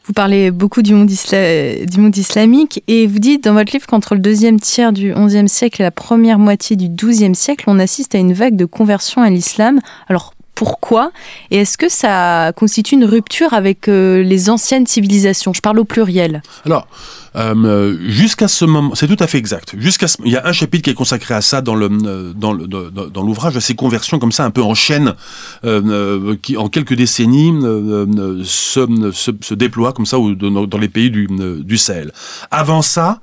[0.05, 4.14] Vous parlez beaucoup du monde, du monde, islamique et vous dites dans votre livre qu'entre
[4.14, 8.14] le deuxième tiers du XIe siècle et la première moitié du XIIe siècle, on assiste
[8.14, 9.79] à une vague de conversion à l'islam.
[10.09, 11.11] Alors pourquoi
[11.51, 15.55] Et est-ce que ça constitue une rupture avec euh, les anciennes civilisations?
[15.55, 16.42] Je parle au pluriel.
[16.66, 16.87] Alors,
[17.35, 19.75] euh, jusqu'à ce moment, c'est tout à fait exact.
[19.79, 23.75] Jusqu'à il y a un chapitre qui est consacré à ça dans dans l'ouvrage, ces
[23.75, 25.14] conversions comme ça un peu en chaîne,
[25.64, 27.55] euh, qui en quelques décennies
[28.44, 31.27] se, se, déploient comme ça dans les pays du,
[31.64, 32.12] du Sahel.
[32.51, 33.20] Avant ça.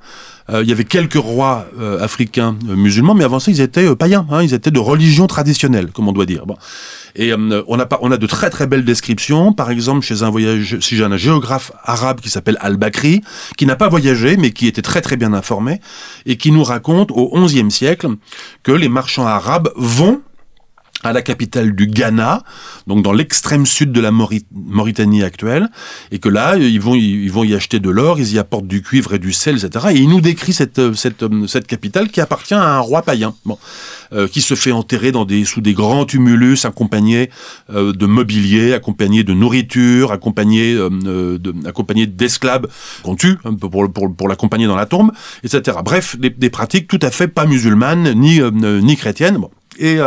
[0.50, 1.66] Il y avait quelques rois
[2.00, 4.26] africains musulmans, mais avant ça, ils étaient païens.
[4.30, 6.46] Hein, ils étaient de religion traditionnelle, comme on doit dire.
[6.46, 6.56] Bon.
[7.18, 9.52] Et euh, on, a, on a de très très belles descriptions.
[9.52, 13.22] Par exemple, chez un voyage, si un géographe arabe qui s'appelle Al-Bakri,
[13.56, 15.80] qui n'a pas voyagé, mais qui était très très bien informé,
[16.26, 18.08] et qui nous raconte au XIe siècle
[18.62, 20.22] que les marchands arabes vont
[21.04, 22.42] à la capitale du Ghana,
[22.88, 25.68] donc dans l'extrême sud de la Mauritanie actuelle,
[26.10, 28.82] et que là, ils vont, ils vont y acheter de l'or, ils y apportent du
[28.82, 29.86] cuivre et du sel, etc.
[29.90, 33.58] Et il nous décrit cette, cette, cette capitale qui appartient à un roi païen, bon,
[34.12, 37.30] euh, qui se fait enterrer dans des, sous des grands tumulus, accompagné
[37.70, 42.66] euh, de mobilier, accompagné de nourriture, accompagné, euh, accompagné d'esclaves
[43.04, 45.12] qu'on tue hein, pour, pour, pour l'accompagner dans la tombe,
[45.44, 45.78] etc.
[45.84, 49.36] Bref, des, pratiques tout à fait pas musulmanes ni, ni chrétiennes.
[49.36, 49.50] Bon.
[49.78, 49.98] Et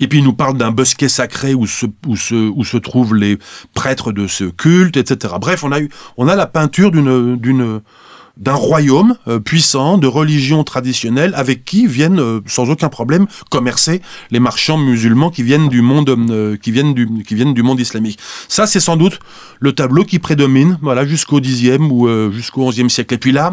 [0.00, 3.38] Et puis il nous parle d'un bosquet sacré où se, trouvent les
[3.74, 5.34] prêtres de ce culte, etc.
[5.40, 11.32] Bref, on a eu, on a la peinture d'un royaume euh, puissant, de religion traditionnelle,
[11.36, 16.08] avec qui viennent euh, sans aucun problème commercer les marchands musulmans qui viennent du monde,
[16.08, 18.18] euh, qui viennent du, qui viennent du monde islamique.
[18.48, 19.20] Ça, c'est sans doute
[19.60, 23.14] le tableau qui prédomine, voilà, jusqu'au Xe ou jusqu'au XIe siècle.
[23.14, 23.52] Et puis là,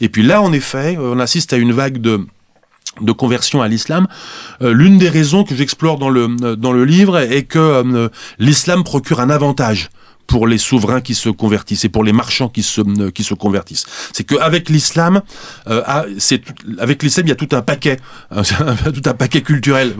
[0.00, 2.26] et puis là, en effet, on assiste à une vague de
[3.00, 4.06] de conversion à l'islam.
[4.60, 9.30] L'une des raisons que j'explore dans le, dans le livre est que l'islam procure un
[9.30, 9.90] avantage
[10.26, 13.34] pour les souverains qui se convertissent et pour les marchands qui se euh, qui se
[13.34, 13.86] convertissent.
[14.12, 15.22] C'est qu'avec l'islam,
[15.68, 15.82] euh,
[16.78, 17.98] avec l'islam il y a tout un paquet,
[18.34, 19.94] tout un paquet culturel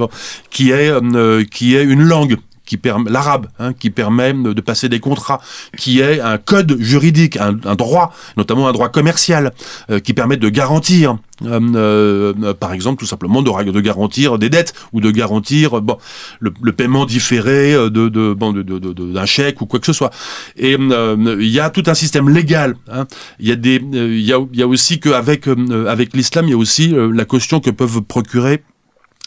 [0.50, 4.88] qui est euh, qui est une langue qui permet l'arabe, hein, qui permet de passer
[4.88, 5.40] des contrats,
[5.79, 9.52] qui est un code juridique, un, droit, notamment un droit commercial,
[9.90, 14.74] euh, qui permet de garantir, euh, euh, par exemple, tout simplement de, garantir des dettes
[14.92, 15.96] ou de garantir bon
[16.40, 20.11] le, paiement différé de, de bon d'un chèque ou quoi que ce soit.
[20.57, 22.76] Et il y a tout un système légal.
[22.90, 23.07] Hein.
[23.38, 25.46] Il y a y a, y a aussi qu'avec
[25.88, 28.62] avec l'islam, il y a aussi la caution que peuvent procurer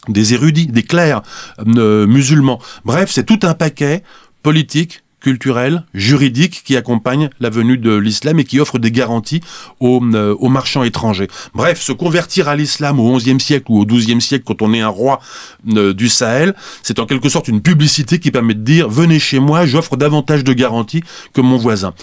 [0.08, 1.22] des érudits, des clercs
[1.76, 2.60] euh, musulmans.
[2.84, 4.02] Bref, c'est tout un paquet
[4.42, 9.40] politique, culturel, juridique qui accompagne la venue de l'islam et qui offre des garanties
[9.78, 11.28] aux, euh, aux marchands étrangers.
[11.54, 14.80] Bref, se convertir à l'islam au XIe siècle ou au XIIe siècle quand on est
[14.80, 15.20] un roi
[15.76, 19.38] euh, du Sahel, c'est en quelque sorte une publicité qui permet de dire venez chez
[19.38, 21.94] moi, j'offre davantage de garanties que mon voisin.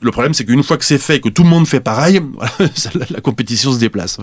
[0.00, 2.20] Le problème, c'est qu'une fois que c'est fait et que tout le monde fait pareil,
[3.10, 4.18] la compétition se déplace.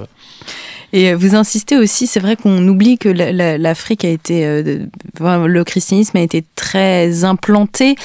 [0.94, 4.88] Et vous insistez aussi, c'est vrai qu'on oublie que l'Afrique a été, euh,
[5.20, 7.96] le christianisme a été très implanté.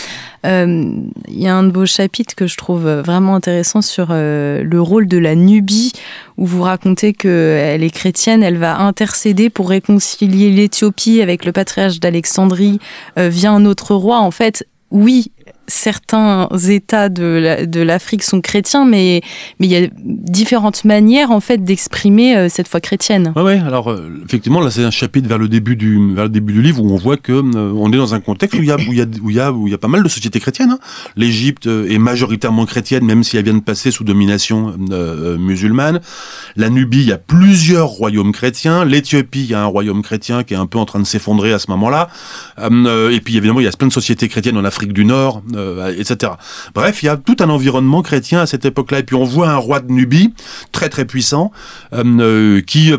[0.44, 0.92] Euh,
[1.28, 4.80] il y a un de vos chapitres que je trouve vraiment intéressant sur euh, le
[4.80, 5.92] rôle de la Nubie,
[6.36, 12.00] où vous racontez qu'elle est chrétienne, elle va intercéder pour réconcilier l'Éthiopie avec le patriarche
[12.00, 12.80] d'Alexandrie
[13.16, 14.18] via un autre roi.
[14.18, 15.30] En fait, oui,
[15.66, 19.22] certains États de l'Afrique sont chrétiens, mais
[19.58, 23.32] mais il y a différentes manières en fait d'exprimer euh, cette foi chrétienne.
[23.36, 26.30] Oui, ouais, alors euh, effectivement là c'est un chapitre vers le début du vers le
[26.30, 28.68] début du livre où on voit que euh, on est dans un contexte où il
[28.68, 30.72] y a y y y a pas mal de sociétés chrétiennes.
[30.72, 30.78] Hein.
[31.16, 34.74] L'Égypte est majoritairement chrétienne, même si elle vient de passer sous domination
[35.38, 36.00] musulmane.
[36.56, 38.84] La Nubie, il y a plusieurs royaumes chrétiens.
[38.84, 41.52] L'Éthiopie, il y a un royaume chrétien qui est un peu en train de s'effondrer
[41.52, 42.08] à ce moment-là.
[42.58, 45.31] et puis évidemment, il y a plein de sociétés chrétiennes en Afrique du Nord.
[45.54, 46.32] Euh, etc.
[46.74, 49.00] Bref, il y a tout un environnement chrétien à cette époque-là.
[49.00, 50.32] Et puis on voit un roi de Nubie,
[50.72, 51.52] très très puissant,
[51.92, 52.92] euh, euh, qui,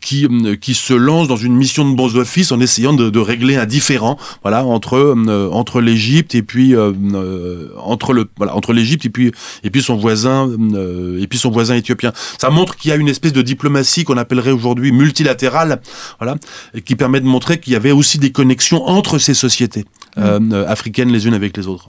[0.00, 0.28] qui,
[0.60, 4.16] qui se lance dans une mission de bons offices en essayant de, régler un différend
[4.42, 5.14] voilà, entre,
[5.52, 9.30] entre l'Égypte et puis entre le voilà, entre l'Égypte et puis
[9.62, 10.50] et puis son voisin
[11.18, 12.12] et puis son voisin éthiopien.
[12.38, 15.80] Ça montre qu'il y a une espèce de diplomatie qu'on appellerait aujourd'hui multilatérale,
[16.18, 16.36] voilà,
[16.84, 19.84] qui permet de montrer qu'il y avait aussi des connexions entre ces sociétés
[20.16, 20.54] mmh.
[20.66, 21.88] africaines les unes avec les autres.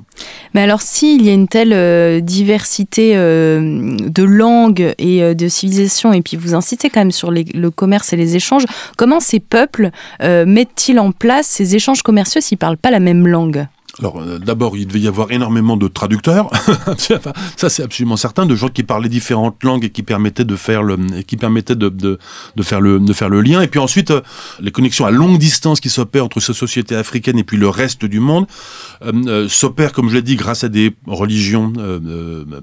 [0.54, 5.48] Mais alors, s'il y a une telle euh, diversité euh, de langues et euh, de
[5.48, 8.66] civilisations, et puis vous incitez quand même sur le commerce et les échanges,
[8.98, 13.28] comment ces peuples mettent-ils en place ces échanges commerciaux s'ils ne parlent pas la même
[13.28, 13.68] langue?
[14.02, 16.50] Alors euh, d'abord, il devait y avoir énormément de traducteurs,
[16.98, 20.84] ça c'est absolument certain, de gens qui parlaient différentes langues et qui permettaient de faire
[20.84, 22.18] le, qui permettaient de,
[22.62, 23.62] faire le, lien.
[23.62, 24.22] Et puis ensuite, euh,
[24.60, 28.06] les connexions à longue distance qui s'opèrent entre ces sociétés africaines et puis le reste
[28.06, 28.48] du monde
[29.04, 31.74] euh, s'opèrent, comme je l'ai dit, grâce à des religions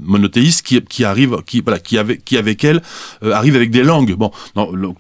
[0.03, 2.83] monothéistes qui, arrivent, qui voilà, qui avec, qui elles
[3.23, 4.15] arrivent avec des langues.
[4.15, 4.31] Bon,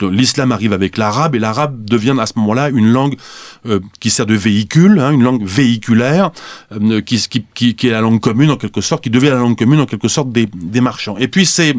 [0.01, 3.16] l'islam arrive avec l'arabe et l'arabe devient à ce moment-là une langue
[4.01, 6.28] qui sert de véhicule, hein, une langue véhiculaire
[6.73, 9.87] euh, qui, est la langue commune en quelque sorte, qui devient la langue commune en
[9.87, 11.17] quelque sorte des, marchands.
[11.19, 11.75] Et puis ces,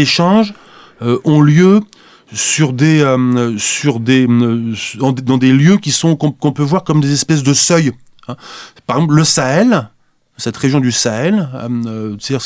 [0.00, 0.54] échanges
[1.02, 1.80] euh, ont lieu
[2.32, 7.12] sur des, euh, sur des, dans des lieux qui sont qu'on peut voir comme des
[7.12, 7.92] espèces de seuils.
[8.28, 8.36] Hein.
[8.86, 9.90] Par exemple, le Sahel,
[10.38, 11.48] cette région du Sahel,
[12.18, 12.42] c'est-à-dire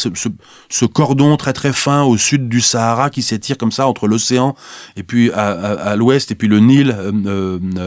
[0.68, 4.54] ce, cordon très très fin au sud du Sahara qui s'étire comme ça entre l'océan
[4.96, 6.96] et puis à, l'ouest et puis le Nil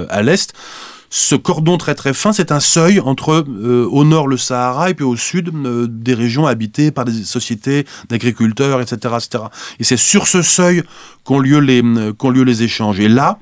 [0.10, 0.54] à l'est.
[1.10, 4.94] Ce cordon très très fin, c'est un seuil entre euh, au nord le Sahara et
[4.94, 9.46] puis au sud euh, des régions habitées par des sociétés d'agriculteurs, etc., etc.
[9.80, 10.84] Et c'est sur ce seuil
[11.24, 13.00] qu'ont lieu les euh, qu'ont lieu les échanges.
[13.00, 13.40] Et là,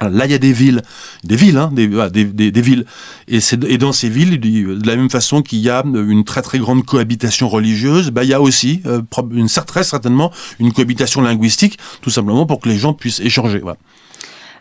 [0.00, 0.82] Là, il y a des villes,
[1.24, 2.84] des villes, hein, des, des, des, villes,
[3.26, 6.60] et, et dans ces villes, de la même façon qu'il y a une très très
[6.60, 8.80] grande cohabitation religieuse, bah, il y a aussi,
[9.32, 10.30] une, très certainement,
[10.60, 13.58] une cohabitation linguistique, tout simplement pour que les gens puissent échanger.
[13.58, 13.76] Voilà.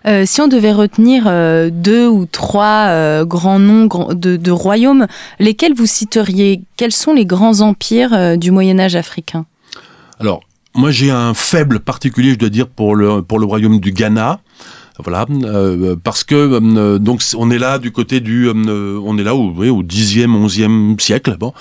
[0.05, 5.07] Euh, si on devait retenir euh, deux ou trois euh, grands noms de, royaumes,
[5.39, 6.61] lesquels vous citeriez?
[6.77, 9.45] Quels sont les grands empires du Moyen Âge africain?
[10.19, 10.41] Alors,
[10.75, 14.39] moi j'ai un faible particulier, je dois dire, pour le, pour le royaume du Ghana.
[15.03, 19.23] Voilà, euh, parce que euh, donc on est là du côté du, euh, on est
[19.23, 21.53] là au, oui, au 10e, 11e siècle, bon,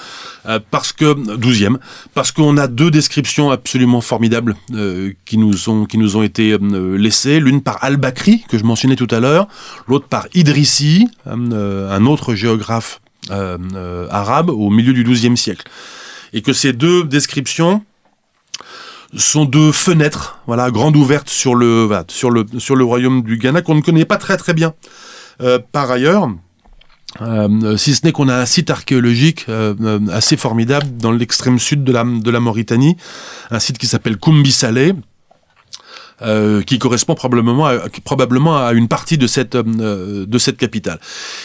[0.70, 1.76] parce que 12e,
[2.14, 4.56] parce qu'on a deux descriptions absolument formidables
[5.26, 6.56] qui nous ont qui nous ont été
[6.96, 9.48] laissées, l'une par Al-Bakri que je mentionnais tout à l'heure,
[9.86, 15.68] l'autre par Idrissi, un autre géographe arabe au milieu du 12e siècle,
[16.32, 17.82] et que ces deux descriptions
[19.14, 23.62] sont deux fenêtres, voilà, grandes ouvertes sur le, sur le, sur le royaume du Ghana
[23.62, 24.74] qu'on ne connaît pas très très bien.
[25.42, 26.30] Euh, par ailleurs,
[27.22, 31.84] euh, si ce n'est qu'on a un site archéologique euh, assez formidable dans l'extrême sud
[31.84, 32.96] de la, de la Mauritanie,
[33.50, 34.94] un site qui s'appelle Koumbi Saleh,
[36.22, 40.98] euh, qui correspond probablement à, probablement à une partie de cette euh, de cette capitale.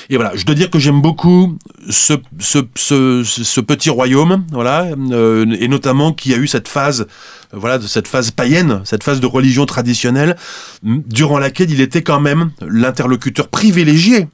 [0.10, 1.58] Et voilà, je dois dire que j'aime beaucoup
[1.90, 7.06] ce, ce, ce, ce, petit royaume, voilà, euh, et notamment qui a eu cette phase,
[7.52, 10.38] voilà, de cette phase païenne, cette phase de religion traditionnelle,
[10.84, 14.30] durant laquelle il était quand même l'interlocuteur privilégié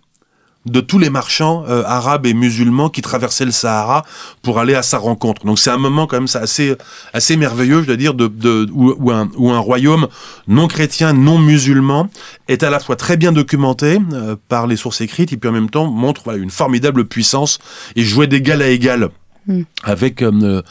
[0.69, 4.05] de tous les marchands euh, arabes et musulmans qui traversaient le Sahara
[4.41, 5.45] pour aller à sa rencontre.
[5.45, 6.75] Donc c'est un moment quand même ça, assez
[7.13, 10.07] assez merveilleux, je dois dire, de, de où, un, où, un, royaume
[10.47, 12.09] non chrétien, non musulman
[12.47, 15.53] est à la fois très bien documenté euh, par les sources écrites et puis en
[15.53, 17.59] même temps montre voilà, une formidable puissance
[17.95, 19.09] et jouait d'égal à égal.
[19.49, 19.61] Hmm.
[19.83, 20.61] avec euh,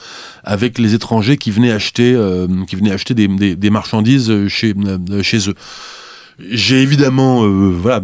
[0.44, 2.14] avec les étrangers qui venaient acheter
[2.68, 4.74] qui venaient acheter des, des, des marchandises chez
[5.22, 5.54] chez eux.
[6.38, 8.02] J'ai évidemment voilà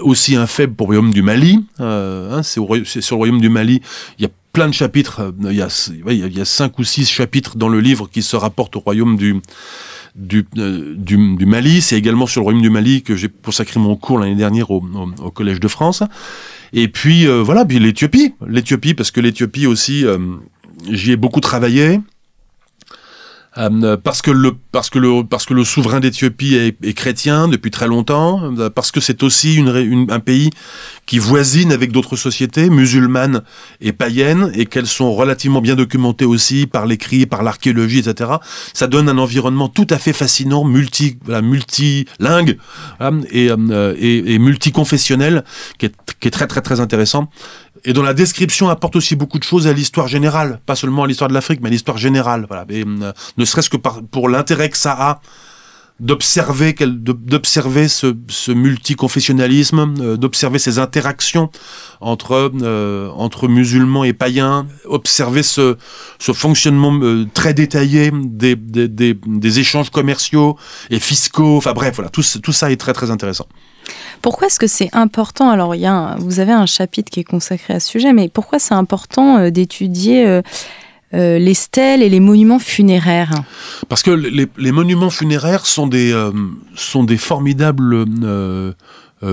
[0.00, 1.64] aussi un faible pour le royaume du Mali.
[1.80, 2.60] Euh, hein, c'est,
[3.00, 3.80] sur le royaume du Mali,
[4.18, 5.68] il y a plein de chapitres, euh, il y, a,
[6.10, 9.16] il y a cinq ou six chapitres dans le livre qui se rapportent au royaume
[9.16, 9.40] du,
[10.14, 11.80] du, euh, du, Mali.
[11.80, 14.82] C'est également sur le royaume du Mali que j'ai consacré mon cours l'année dernière au,
[15.22, 16.02] au, Collège de France.
[16.72, 20.04] Et puis voilà, puis l'Éthiopie, l'Éthiopie parce que l'Éthiopie aussi,
[20.90, 22.00] j'y ai beaucoup travaillé.
[23.58, 27.70] Euh, parce que le parce que le parce que le souverain d'Éthiopie est, chrétien depuis
[27.70, 30.50] très longtemps, euh, parce que c'est aussi une, un pays
[31.06, 33.42] qui voisine avec d'autres sociétés musulmanes
[33.80, 38.32] et païennes et qu'elles sont relativement bien documentées aussi par l'écrit, par l'archéologie, etc.
[38.74, 42.58] Ça donne un environnement tout à fait fascinant, multi voilà, multilingue
[43.00, 45.44] hein, et, euh, et, et multiconfessionnel,
[45.78, 47.28] qui est, qui est très très très intéressant
[47.84, 51.06] et dont la description apporte aussi beaucoup de choses à l'histoire générale, pas seulement à
[51.06, 52.46] l'histoire de l'Afrique, mais à l'histoire générale.
[52.48, 52.66] Voilà.
[52.70, 55.20] Euh, ne serait-ce que pour l'intérêt que ça a
[56.00, 61.50] d'observer d'observer ce, ce multiconfessionnalisme, euh, d'observer ces interactions
[62.00, 65.76] entre euh, entre musulmans et païens, observer ce,
[66.20, 67.00] ce fonctionnement
[67.34, 70.56] très détaillé des, des, des, des, échanges commerciaux
[70.90, 71.56] et fiscaux.
[71.56, 73.48] Enfin bref, voilà, tout, tout ça est très très intéressant.
[74.22, 75.50] Pourquoi est-ce que c'est important?
[75.50, 78.74] Alors, il vous avez un chapitre qui est consacré à ce sujet, mais pourquoi c'est
[78.74, 80.42] important euh, d'étudier euh,
[81.14, 83.32] euh, les stèles et les monuments funéraires?
[83.88, 86.12] Parce que les, monuments funéraires sont des,
[87.16, 88.06] formidables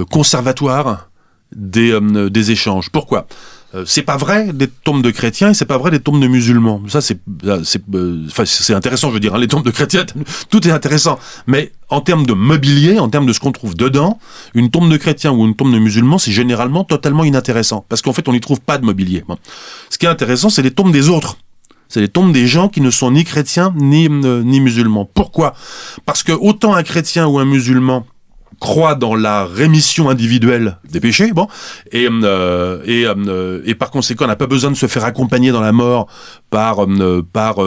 [0.09, 1.09] conservatoires
[1.55, 2.89] des, des échanges.
[2.89, 3.27] Pourquoi?
[3.85, 6.81] C'est pas vrai des tombes de chrétiens et c'est pas vrai des tombes de musulmans.
[6.87, 9.35] Ça c'est euh, euh, c'est intéressant, je veux dire.
[9.35, 10.05] Hein, les tombes de chrétiens,
[10.49, 11.19] tout est intéressant.
[11.47, 14.19] Mais en termes de mobilier, en termes de ce qu'on trouve dedans,
[14.53, 18.13] une tombe de chrétien ou une tombe de musulman, c'est généralement totalement inintéressant parce qu'en
[18.13, 19.23] fait on n'y trouve pas de mobilier.
[19.89, 21.37] Ce qui est intéressant, c'est les tombes des autres.
[21.87, 25.09] C'est les tombes des gens qui ne sont ni chrétiens ni, ni musulmans.
[25.11, 25.53] Pourquoi?
[26.05, 28.05] Parce que autant un chrétien ou un musulman
[28.59, 31.47] croit dans la rémission individuelle des péchés, bon,
[31.91, 35.61] et euh, et, euh, et par conséquent n'a pas besoin de se faire accompagner dans
[35.61, 36.07] la mort
[36.49, 37.57] par euh, par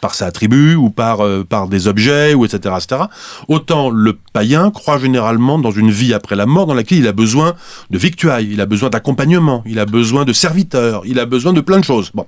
[0.00, 3.02] par sa tribu ou par par des objets ou etc etc.
[3.48, 7.12] Autant le païen croit généralement dans une vie après la mort dans laquelle il a
[7.12, 7.54] besoin
[7.90, 11.60] de victuailles, il a besoin d'accompagnement, il a besoin de serviteurs, il a besoin de
[11.60, 12.26] plein de choses, bon,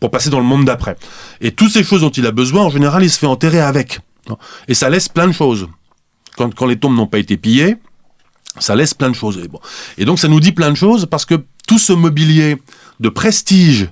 [0.00, 0.96] pour passer dans le monde d'après.
[1.40, 4.00] Et toutes ces choses dont il a besoin, en général, il se fait enterrer avec.
[4.68, 5.66] Et ça laisse plein de choses
[6.38, 7.76] quand, les tombes n'ont pas été pillées,
[8.58, 9.40] ça laisse plein de choses.
[9.98, 11.34] Et, donc ça nous dit plein de choses parce que
[11.66, 12.56] tout ce mobilier
[13.00, 13.90] de prestige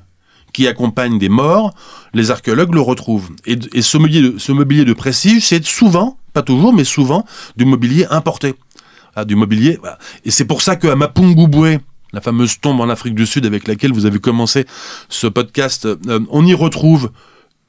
[0.52, 1.74] qui accompagne des morts,
[2.14, 3.30] les archéologues le retrouvent.
[3.44, 8.06] Et, ce, mobilier, ce mobilier de prestige, c'est souvent, pas toujours, mais souvent, du mobilier
[8.10, 8.54] importé.
[9.14, 9.78] Ah, du mobilier.
[10.24, 11.78] Et c'est pour ça qu'à Mapungubwe,
[12.12, 14.66] la fameuse tombe en Afrique du Sud avec laquelle vous avez commencé
[15.08, 17.10] ce podcast, euh, on y retrouve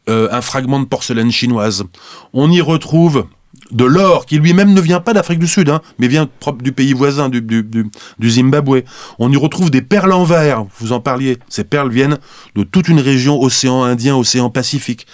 [0.09, 1.83] euh, un fragment de porcelaine chinoise.
[2.31, 3.27] On y retrouve
[3.71, 6.29] de l'or qui lui-même ne vient pas d'Afrique du Sud, hein, mais vient
[6.61, 8.83] du pays voisin, du, du, Zimbabwe.
[9.19, 11.37] On y retrouve des perles en verre, vous en parliez.
[11.49, 12.17] Ces perles viennent
[12.55, 15.07] de toute une région océan Indien, océan Pacifique.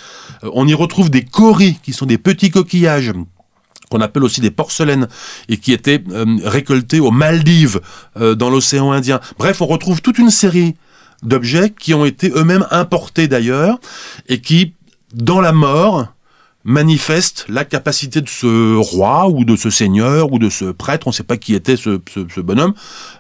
[0.43, 3.13] Euh, on y retrouve des coris, qui sont des petits coquillages
[3.89, 5.07] qu'on appelle aussi des porcelaines
[5.49, 7.79] et qui étaient euh, récoltés aux Maldives,
[8.17, 9.19] euh, dans l'océan Indien.
[9.37, 10.75] Bref, on retrouve toute une série
[11.21, 13.79] d'objets qui ont été eux-mêmes importés d'ailleurs
[14.27, 14.73] et qui,
[15.13, 16.07] dans la mort,
[16.64, 21.09] manifeste la capacité de ce roi ou de ce seigneur ou de ce prêtre, on
[21.09, 21.99] ne sait pas qui était ce,
[22.39, 22.74] bonhomme,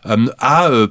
[0.05, 0.87] euh, à, euh,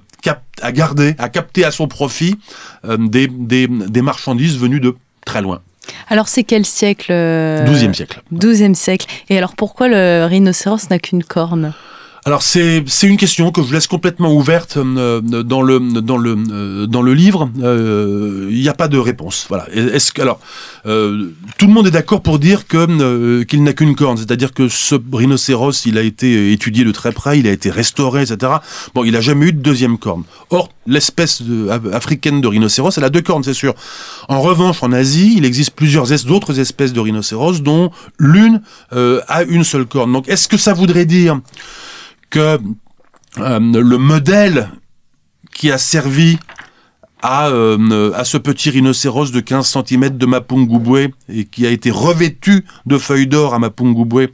[0.61, 2.37] à garder, à capter à son profit
[2.85, 4.95] euh, des, des, marchandises venues de
[5.25, 5.61] très loin.
[6.09, 8.23] Alors c'est quel siècle 12e siècle.
[8.33, 9.07] 12e siècle.
[9.29, 11.73] Et alors pourquoi le rhinocéros n'a qu'une corne?
[12.25, 16.87] Alors c'est une question que je laisse complètement ouverte euh, dans le dans le euh,
[16.87, 17.51] dans le livre.
[17.61, 19.47] Euh, il n'y a pas de réponse.
[19.49, 19.67] Voilà.
[19.73, 20.39] Est-ce alors
[20.85, 24.95] tout le monde est d'accord pour dire que qu'il n'a qu'une corne, c'est-à-dire que ce
[25.13, 28.53] rhinocéros il a été étudié de très près, il a été restauré, etc.
[28.95, 30.23] Bon, il a jamais eu de deuxième corne.
[30.51, 31.43] Or l'espèce
[31.93, 33.75] africaine de rhinocéros, elle a deux cornes, c'est sûr.
[34.29, 38.63] En revanche, en Asie, il existe plusieurs d'autres espèces de rhinocéros dont l'une
[38.93, 40.13] a une seule corne.
[40.13, 41.41] Donc est-ce que ça voudrait dire
[42.33, 42.59] que
[43.39, 44.71] euh, le modèle
[45.55, 46.39] qui a servi
[47.23, 51.91] à, euh, à ce petit rhinocéros de 15 cm de Mapungubwe et qui a été
[51.91, 54.29] revêtu de feuilles d'or à Mapungubwe,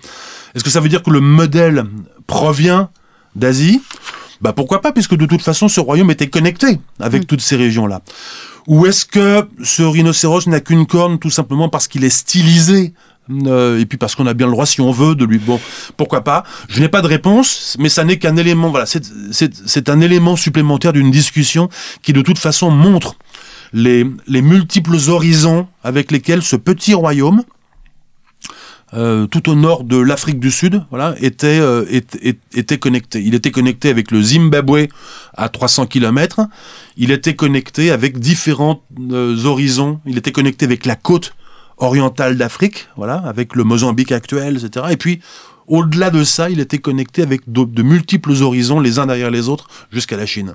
[0.55, 1.85] est-ce que ça veut dire que le modèle
[2.27, 2.89] provient
[3.35, 3.83] d'Asie?
[4.41, 7.27] Bah pourquoi pas, puisque de toute façon ce royaume était connecté avec mm.
[7.27, 8.01] toutes ces régions-là.
[8.69, 12.95] Ou est-ce que ce rhinocéros n'a qu'une corne tout simplement parce qu'il est stylisé
[13.31, 15.39] euh, et puis parce qu'on a bien le droit, si on veut, de lui.
[15.39, 15.61] Bon,
[15.97, 18.71] pourquoi pas Je n'ai pas de réponse, mais ça n'est qu'un élément.
[18.71, 21.69] Voilà, c'est un élément supplémentaire d'une discussion
[22.03, 23.17] qui, de toute façon, montre
[23.73, 27.43] les, les multiples horizons avec lesquels ce petit royaume,
[28.95, 33.23] euh, tout au nord de l'Afrique du Sud, voilà, était, euh, était, était, connecté.
[33.23, 34.87] Il était connecté avec le Zimbabwe
[35.37, 36.41] à 300 km.
[36.97, 38.83] Il était connecté avec différents
[39.45, 40.01] horizons.
[40.07, 41.35] Il était connecté avec la côte
[41.79, 44.87] orientale d'Afrique, voilà, avec le Mozambique actuel, etc.
[44.91, 45.21] Et puis,
[45.67, 49.69] au-delà de ça, il était connecté avec de, multiples horizons, les uns derrière les autres,
[49.93, 50.55] jusqu'à la Chine.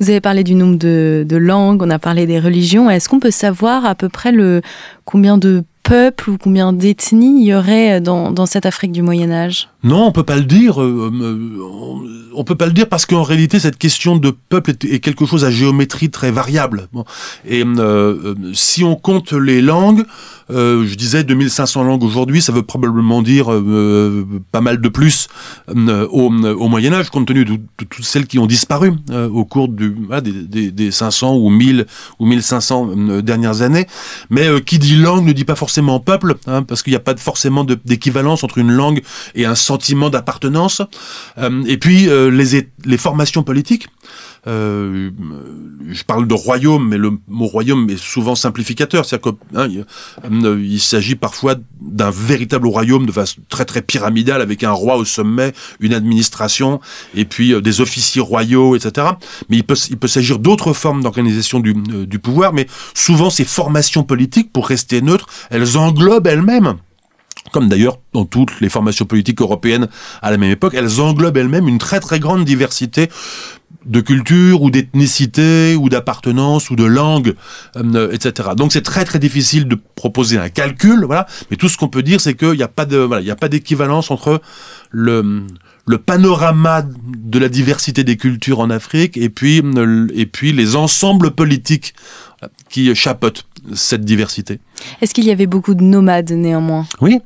[0.00, 2.88] Vous avez parlé du nombre de, de langues, on a parlé des religions.
[2.88, 4.62] Est-ce qu'on peut savoir à peu près le
[5.04, 9.68] combien de peuples ou combien d'ethnies il y aurait dans, cette Afrique du Moyen Âge?
[9.84, 10.82] Non, on peut pas le dire.
[10.82, 14.98] Euh, euh, on peut pas le dire parce qu'en réalité, cette question de peuple est,
[14.98, 16.88] quelque chose à géométrie très variable.
[17.46, 20.04] Et euh, si on compte les langues,
[20.50, 23.46] je disais 2500 langues aujourd'hui, ça veut probablement dire
[24.50, 25.28] pas mal de plus
[25.68, 28.92] au, Moyen Âge, compte tenu de, toutes celles qui ont disparu
[29.32, 31.86] au cours des, des, 500 ou 1000
[32.18, 33.86] ou 1500 dernières années.
[34.30, 37.16] Mais qui dit langue ne dit pas forcément peuple, hein, parce qu'il n'y a pas
[37.16, 39.02] forcément d'équivalence entre une langue
[39.34, 40.82] et un sentiment d'appartenance.
[41.38, 43.88] Euh, et puis euh, les formations politiques.
[44.46, 45.10] Euh,
[45.90, 49.04] je parle de royaume, mais le mot royaume est souvent simplificateur.
[49.04, 54.64] C'est-à-dire qu'il hein, il, s'agit parfois d'un véritable royaume de façon très très pyramidale, avec
[54.64, 56.80] un roi au sommet, une administration,
[57.14, 59.08] et puis des officiers royaux, etc.
[59.48, 64.52] Mais il peut, s'agir d'autres formes d'organisation du, du pouvoir, mais souvent ces formations politiques,
[64.52, 66.76] pour rester neutres, elles englobent elles-mêmes
[67.52, 69.88] comme d'ailleurs dans toutes les formations politiques européennes
[70.22, 73.08] à la même époque, elles englobent elles-mêmes une très très grande diversité
[73.88, 77.34] de culture ou d'ethnicité ou d'appartenance ou de langue,
[77.76, 78.50] euh, etc.
[78.56, 81.26] Donc c'est très très difficile de proposer un calcul, voilà.
[81.50, 83.36] Mais tout ce qu'on peut dire, c'est qu'il n'y a pas de, voilà, il a
[83.36, 84.40] pas d'équivalence entre
[84.90, 85.42] le
[85.86, 89.62] le panorama de la diversité des cultures en Afrique et puis
[90.14, 91.94] et puis les ensembles politiques
[92.68, 94.60] qui chapeautent cette diversité.
[95.00, 96.86] Est-ce qu'il y avait beaucoup de nomades néanmoins?
[97.00, 97.20] Oui.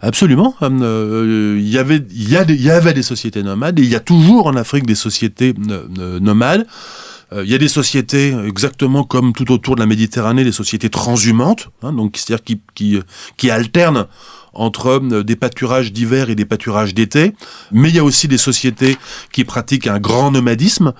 [0.00, 0.54] Absolument.
[0.62, 4.46] Euh, il, y avait, il, y avait des sociétés nomades et il y a toujours
[4.46, 6.66] en Afrique des sociétés euh, nomades.
[7.32, 10.90] Euh, il y a des sociétés exactement comme tout autour de la Méditerranée, des sociétés
[10.90, 13.00] transhumantes, hein, donc c'est-à-dire qui, qui,
[13.36, 14.06] qui alternent
[14.54, 17.32] entre des pâturages d'hiver et des pâturages d'été,
[17.70, 18.98] mais il y a aussi des sociétés
[19.32, 20.92] qui pratiquent un grand nomadisme,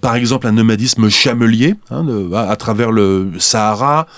[0.00, 2.04] par exemple un nomadisme chamelier hein,
[2.34, 4.08] à, travers le Sahara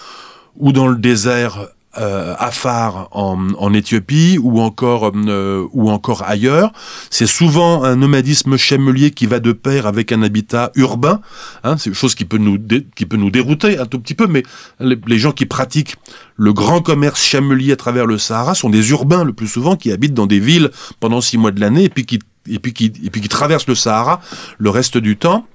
[0.57, 6.72] ou dans le désert euh, Afar en, en, Éthiopie ou encore euh, ou encore ailleurs.
[7.11, 11.20] C'est souvent un nomadisme chamelier qui va de pair avec un habitat urbain.
[11.64, 12.59] Hein, c'est une chose qui peut nous
[12.95, 14.45] qui peut nous dérouter un tout petit peu, mais
[14.78, 15.97] les, gens qui pratiquent
[16.36, 19.91] le grand commerce chamelier à travers le Sahara sont des urbains le plus souvent qui
[19.91, 20.70] habitent dans des villes
[21.01, 23.66] pendant six mois de l'année et puis qui et puis qui et puis qui traversent
[23.66, 24.20] le Sahara
[24.59, 25.47] le reste du temps.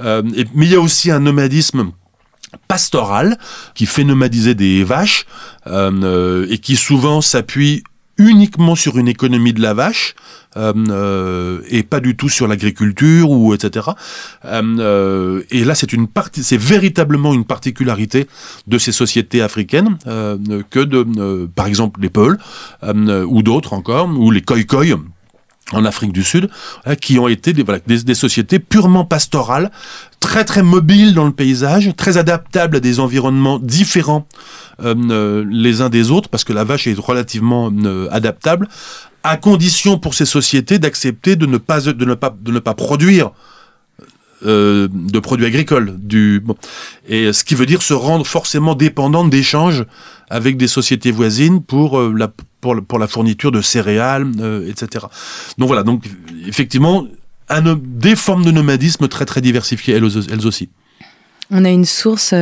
[0.00, 0.22] Euh,
[0.54, 1.92] mais il y a aussi un nomadisme
[2.68, 3.38] pastoral
[3.74, 5.26] qui fait nomadiser des vaches
[5.66, 7.82] euh, euh, et qui souvent s'appuie
[8.18, 10.14] uniquement sur une économie de la vache
[10.56, 13.90] euh, et pas du tout sur l'agriculture ou etc.
[14.42, 18.26] et là, c'est une partie, c'est véritablement une particularité
[18.66, 19.98] de ces sociétés africaines
[20.70, 22.38] que de, par exemple, les Peuls
[22.82, 24.62] ou d'autres encore, ou les Khoi
[25.72, 26.48] en Afrique du Sud,
[27.00, 29.70] qui ont été des, des, sociétés purement pastorales,
[30.20, 34.26] très très mobiles dans le paysage, très adaptables à des environnements différents
[34.84, 37.72] euh, les uns des autres, parce que la vache est relativement
[38.10, 38.68] adaptable,
[39.24, 42.74] à condition pour ces sociétés d'accepter de ne pas de ne pas de ne pas
[42.74, 43.32] produire
[44.46, 45.94] euh, de produits agricoles.
[45.98, 46.42] Du,
[47.08, 49.84] Et ce qui veut dire se rendre forcément dépendant d'échanges
[50.30, 52.30] avec des sociétés voisines pour, euh, la,
[52.60, 55.06] pour, la fourniture de céréales, euh, etc.
[55.58, 56.04] Donc voilà, donc
[56.46, 57.06] effectivement,
[57.60, 60.68] des formes de nomadisme très très diversifiées elles, elles aussi.
[61.50, 62.34] On a une source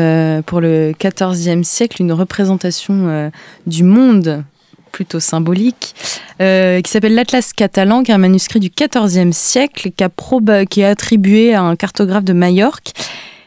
[0.46, 3.30] pour le XIVe siècle, une représentation
[3.66, 4.44] du monde
[4.94, 5.92] plutôt symbolique,
[6.40, 10.84] euh, qui s'appelle l'Atlas catalan, qui est un manuscrit du XIVe siècle, qui, a est
[10.84, 12.92] attribué à un cartographe de Majorque.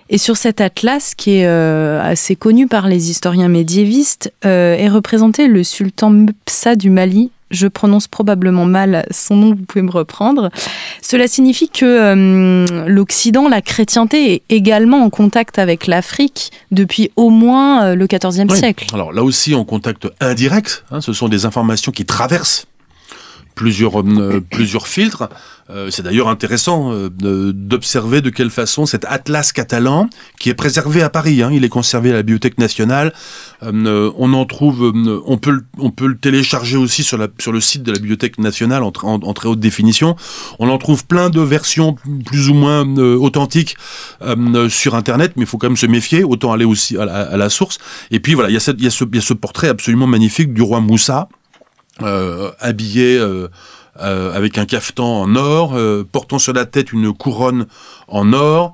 [0.09, 4.89] Et sur cet atlas, qui est euh, assez connu par les historiens médiévistes, euh, est
[4.89, 9.91] représenté le sultan Mpsa du Mali, je prononce probablement mal son nom, vous pouvez me
[9.91, 10.49] reprendre.
[11.01, 17.29] Cela signifie que euh, l'Occident, la chrétienté, est également en contact avec l'Afrique depuis au
[17.29, 18.87] moins euh, le XIVe siècle.
[18.93, 22.65] Alors là aussi, en contact indirect, hein, ce sont des informations qui traversent
[23.58, 25.30] plusieurs, euh, plusieurs filtres.
[25.70, 27.10] Euh, c'est d'ailleurs intéressant euh,
[27.51, 31.70] d'observer de quelle façon cet atlas catalan, qui est préservé à Paris, hein, il est
[31.70, 33.14] conservé à la Bibliothèque nationale,
[33.64, 34.93] on en trouve,
[35.26, 38.38] on, peut, on peut le télécharger aussi sur, la, sur le site de la Bibliothèque
[38.38, 38.91] nationale en,
[39.34, 40.16] très haute définition.
[40.60, 41.95] On en trouve plein de versions
[42.26, 43.76] plus ou moins authentiques
[44.70, 47.80] sur Internet, mais il faut quand même se méfier, autant aller aussi à la, source.
[48.12, 49.70] Et puis voilà, il y, a il, y a ce, il y a ce portrait
[49.70, 51.28] absolument magnifique du roi Moussa,
[52.03, 53.47] euh, habillé euh,
[53.99, 55.75] euh, avec un cafetan en or,
[56.11, 57.65] portant sur la tête une couronne
[58.07, 58.73] en or,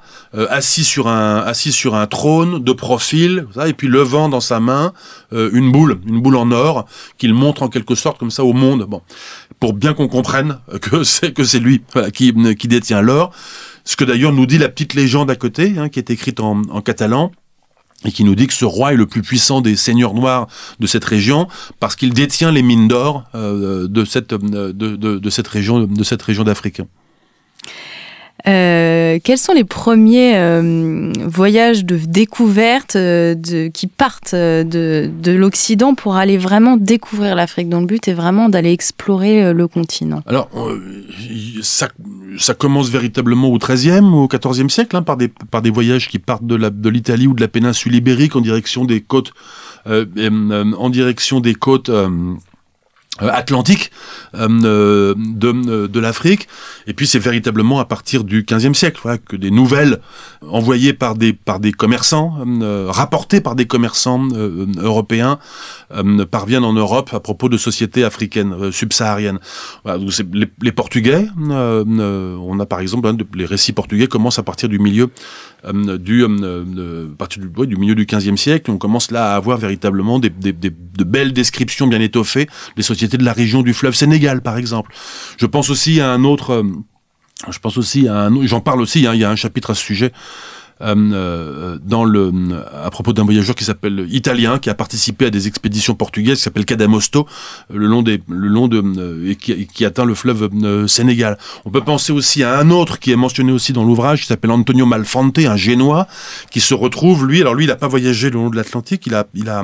[0.49, 4.59] assis sur un assis sur un trône de profil, ça, et puis levant dans sa
[4.59, 4.91] main
[5.31, 6.85] une boule, une boule en or
[7.17, 8.83] qu'il montre en quelque sorte comme ça au monde.
[8.83, 9.01] Bon,
[9.61, 11.81] pour bien qu'on comprenne que c'est que c'est lui
[12.13, 13.31] qui qui détient l'or.
[13.85, 16.61] Ce que d'ailleurs nous dit la petite légende à côté, hein, qui est écrite en,
[16.69, 17.31] en catalan
[18.05, 20.47] et qui nous dit que ce roi est le plus puissant des seigneurs noirs
[20.79, 21.47] de cette région
[21.79, 26.21] parce qu'il détient les mines d'or euh, de, cette, de, de, cette région de cette
[26.21, 26.81] région d'Afrique.
[28.45, 35.31] Euh, quels sont les premiers euh, voyages de découverte euh, de, qui partent de, de
[35.31, 40.21] l'Occident pour aller vraiment découvrir l'Afrique dont le but est vraiment d'aller explorer le continent?
[40.25, 40.49] Alors,
[41.61, 41.87] ça,
[42.53, 46.19] commence véritablement au XIIIe ou au XIVe siècle, hein, par, des, par des voyages qui
[46.19, 49.31] partent de l'Italie ou de la péninsule ibérique en direction des côtes,
[49.85, 52.09] en direction des côtes euh,
[53.19, 53.91] atlantique
[54.35, 56.47] euh, euh, de, l'Afrique.
[56.87, 59.99] Et puis c'est véritablement à partir du XVe siècle voilà, que des nouvelles
[60.49, 62.33] envoyées par des, par des commerçants,
[62.87, 64.27] rapportées par des commerçants
[64.77, 65.39] européens,
[66.31, 69.39] parviennent en Europe à propos de sociétés africaines subsahariennes.
[69.85, 74.79] Les, les, Portugais, on a par exemple, hein, les récits portugais commencent à partir du
[74.79, 75.09] milieu
[75.71, 76.25] du,
[77.17, 78.71] partir du, du milieu du XVe siècle.
[78.71, 82.83] On commence là à avoir véritablement des, des, des, de belles descriptions bien étoffées des
[82.83, 84.93] sociétés de la région du fleuve Sénégal, par exemple.
[85.37, 86.51] Je pense aussi à un autre.
[86.51, 86.63] Euh,
[87.49, 88.45] je pense aussi à un.
[88.45, 89.05] J'en parle aussi.
[89.05, 90.11] Hein, il y a un chapitre à ce sujet.
[90.81, 92.31] Euh, euh, dans le,
[92.83, 96.43] à propos d'un voyageur qui s'appelle italien, qui a participé à des expéditions portugaises, qui
[96.43, 97.27] s'appelle Cadamosto,
[97.71, 100.49] le long des, le long de, et qui, qui, atteint le fleuve
[100.87, 101.37] Sénégal.
[101.65, 104.51] On peut penser aussi à un autre qui est mentionné aussi dans l'ouvrage, qui s'appelle
[104.51, 106.07] Antonio Malfante, un génois,
[106.51, 109.13] qui se retrouve, lui, alors lui, il n'a pas voyagé le long de l'Atlantique, il
[109.13, 109.63] a, il a,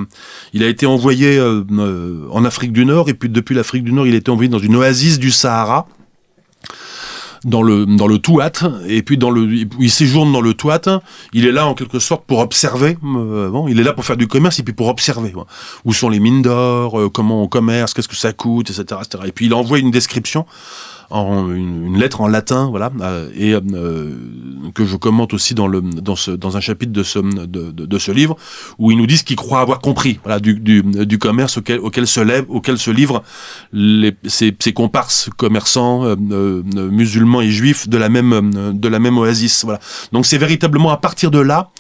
[0.53, 4.13] il a été envoyé en Afrique du Nord, et puis depuis l'Afrique du Nord, il
[4.13, 5.87] a été envoyé dans une oasis du Sahara
[7.43, 8.51] dans le dans le Touat
[8.87, 9.47] et puis dans le
[9.79, 11.01] il séjourne dans le Touat
[11.33, 14.17] il est là en quelque sorte pour observer euh, bon, il est là pour faire
[14.17, 15.33] du commerce et puis pour observer
[15.85, 19.23] où sont les mines d'or euh, comment on commerce qu'est-ce que ça coûte etc., etc
[19.27, 20.45] et puis il envoie une description
[21.09, 24.13] en une, lettre en latin, voilà, euh, et euh,
[24.73, 27.97] que je commente aussi dans le dans ce dans un chapitre de ce de, de,
[27.97, 28.35] ce livre
[28.77, 32.05] où ils nous disent qu'ils croient avoir compris, voilà, du, du, du commerce auquel auquel
[32.07, 33.23] se lève, auquel se livrent
[33.73, 39.17] les, ces, ces comparses commerçants euh, musulmans et juifs de la même de la même
[39.17, 39.79] oasis, voilà.
[40.11, 41.71] Donc c'est véritablement à partir de là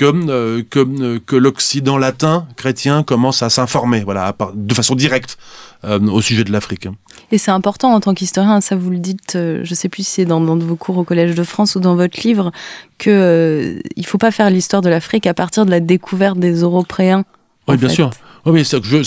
[0.00, 5.36] que, que, que l'Occident latin chrétien commence à s'informer, voilà, de façon directe
[5.84, 6.88] au sujet de l'Afrique.
[7.32, 10.02] Et c'est important en tant qu'historien, ça vous le dites, euh, je ne sais plus
[10.02, 12.50] si c'est dans, dans, vos cours au Collège de France ou dans votre livre,
[12.98, 16.60] que euh, il faut pas faire l'histoire de l'Afrique à partir de la découverte des
[16.60, 17.24] Européens
[17.68, 18.10] Oui, bien sûr.
[18.46, 19.02] Oui, c'est je,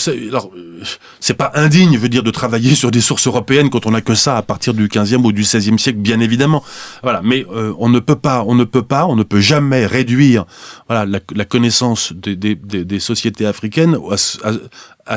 [1.20, 4.14] c'est pas indigne, veut dire, de travailler sur des sources européennes quand on n'a que
[4.14, 6.62] ça à partir du 15e ou du 16e siècle, bien évidemment.
[7.02, 9.86] Voilà, mais euh, on ne peut pas, on ne peut pas, on ne peut jamais
[9.86, 10.44] réduire
[10.88, 14.52] voilà la, connaissance des, des, des, sociétés africaines à, à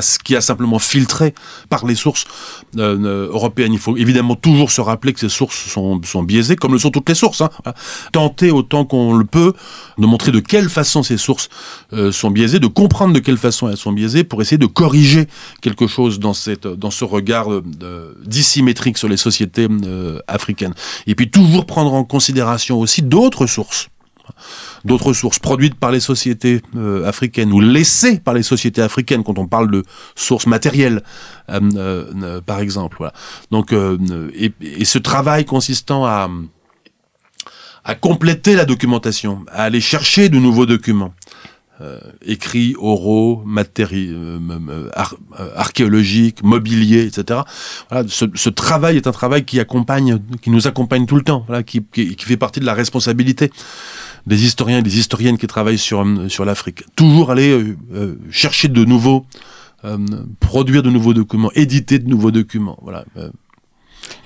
[0.00, 1.34] ce qui a simplement filtré
[1.68, 2.24] par les sources
[2.76, 3.72] euh, euh, européennes.
[3.72, 6.90] Il faut évidemment toujours se rappeler que ces sources sont, sont biaisées, comme le sont
[6.90, 7.40] toutes les sources.
[7.40, 7.50] Hein.
[8.12, 9.52] Tenter autant qu'on le peut
[9.98, 11.48] de montrer de quelle façon ces sources
[11.92, 15.26] euh, sont biaisées, de comprendre de quelle façon elles sont biaisées, pour essayer de corriger
[15.62, 17.48] quelque chose dans, cette, dans ce regard
[18.24, 19.68] dissymétrique sur les sociétés
[20.26, 20.74] africaines.
[21.06, 23.88] Et puis toujours prendre en considération aussi d'autres sources
[24.84, 29.38] d'autres sources produites par les sociétés euh, africaines ou laissées par les sociétés africaines quand
[29.38, 31.02] on parle de sources matérielles,
[31.50, 33.10] euh, euh, par exemple.
[33.50, 36.28] Donc, et, ce travail consistant à
[37.84, 41.14] à compléter la documentation, à aller chercher de nouveaux documents.
[42.22, 43.44] Écrits, oraux,
[45.54, 47.40] archéologiques, mobiliers, etc.
[47.88, 51.86] Voilà, ce, travail est un travail qui accompagne, qui nous accompagne tout le temps, qui
[52.18, 53.52] fait partie de la responsabilité
[54.26, 56.84] des historiens et des historiennes qui travaillent sur, euh, sur l'Afrique.
[56.96, 59.24] Toujours aller euh, euh, chercher de nouveaux,
[60.40, 62.78] produire de nouveaux documents, éditer de nouveaux documents.
[62.82, 63.04] Voilà.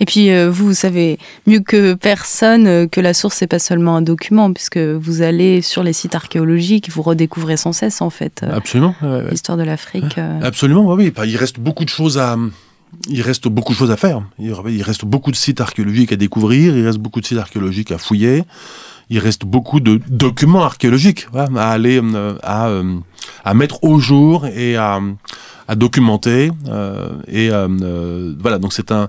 [0.00, 4.50] Et puis, vous, savez mieux que personne que la source, n'est pas seulement un document,
[4.50, 8.94] puisque vous allez sur les sites archéologiques, vous redécouvrez sans cesse, en fait, Absolument,
[9.30, 10.16] l'histoire de l'Afrique.
[10.40, 11.12] Absolument, oui.
[11.26, 12.38] Il reste beaucoup de choses à,
[13.08, 14.22] il reste beaucoup de choses à faire.
[14.38, 17.98] Il reste beaucoup de sites archéologiques à découvrir, il reste beaucoup de sites archéologiques à
[17.98, 18.44] fouiller
[19.12, 22.96] il reste beaucoup de documents archéologiques à aller euh, à, euh,
[23.44, 25.00] à mettre au jour et à,
[25.76, 27.48] documenter euh, et
[28.40, 29.08] voilà donc c'est un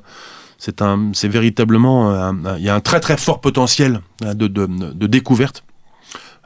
[0.57, 5.07] c'est un c'est véritablement il y a un très très fort potentiel de, de, de
[5.07, 5.65] découverte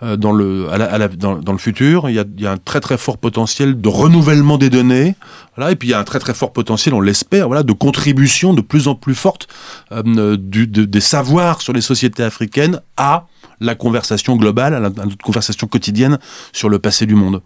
[0.01, 2.09] dans le, à la, dans, dans, le futur.
[2.09, 5.15] Il y, a, il y, a, un très très fort potentiel de renouvellement des données.
[5.55, 7.73] Voilà, et puis il y a un très très fort potentiel, on l'espère, voilà, de
[7.73, 9.47] contribution de plus en plus forte
[9.91, 13.25] euh, du, de, des savoirs sur les sociétés africaines à
[13.59, 14.91] la conversation globale, à la,
[15.23, 16.19] conversation quotidienne
[16.53, 17.41] sur le passé du monde.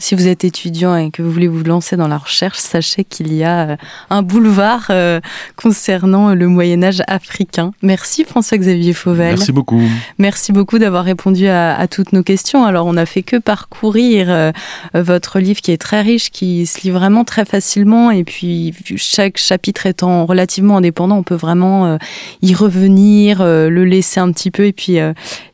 [0.00, 3.34] Si vous êtes étudiant et que vous voulez vous lancer dans la recherche, sachez qu'il
[3.34, 3.76] y a euh,
[4.08, 5.20] un boulevard euh,
[5.56, 7.72] concernant le Moyen Âge africain.
[7.82, 9.34] Merci François-Xavier Fauvel.
[9.36, 9.82] Merci beaucoup.
[10.16, 12.64] Merci beaucoup d'avoir répondu à, à, toutes nos questions.
[12.64, 14.52] Alors on n'a fait que parcourir euh,
[14.94, 19.36] votre livre qui est très riche, qui se lit vraiment très facilement et puis chaque
[19.36, 21.98] chapitre étant relativement indépendant, on peut vraiment
[22.40, 24.98] y revenir, le laisser un petit peu et puis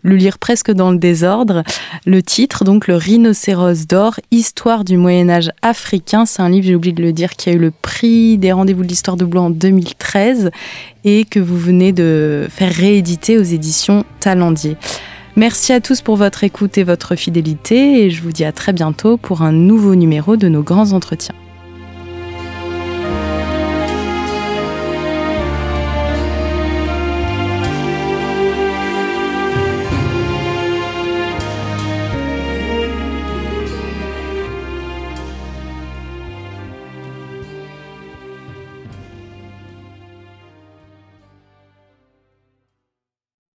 [0.06, 1.62] le lire presque dans le désordre.
[2.06, 6.24] Le titre, donc le rhinocéros d'or, Histoire du Moyen Âge africain.
[6.24, 8.82] C'est un livre, j'ai oublié de le dire, qui a eu le prix des rendez-vous
[8.82, 10.50] de l'histoire de Blois en 2013
[11.04, 14.76] et que vous venez de faire rééditer aux éditions Talendier.
[15.34, 18.72] Merci à tous pour votre écoute et votre fidélité et je vous dis à très
[18.72, 21.34] bientôt pour un nouveau numéro de nos grands entretiens.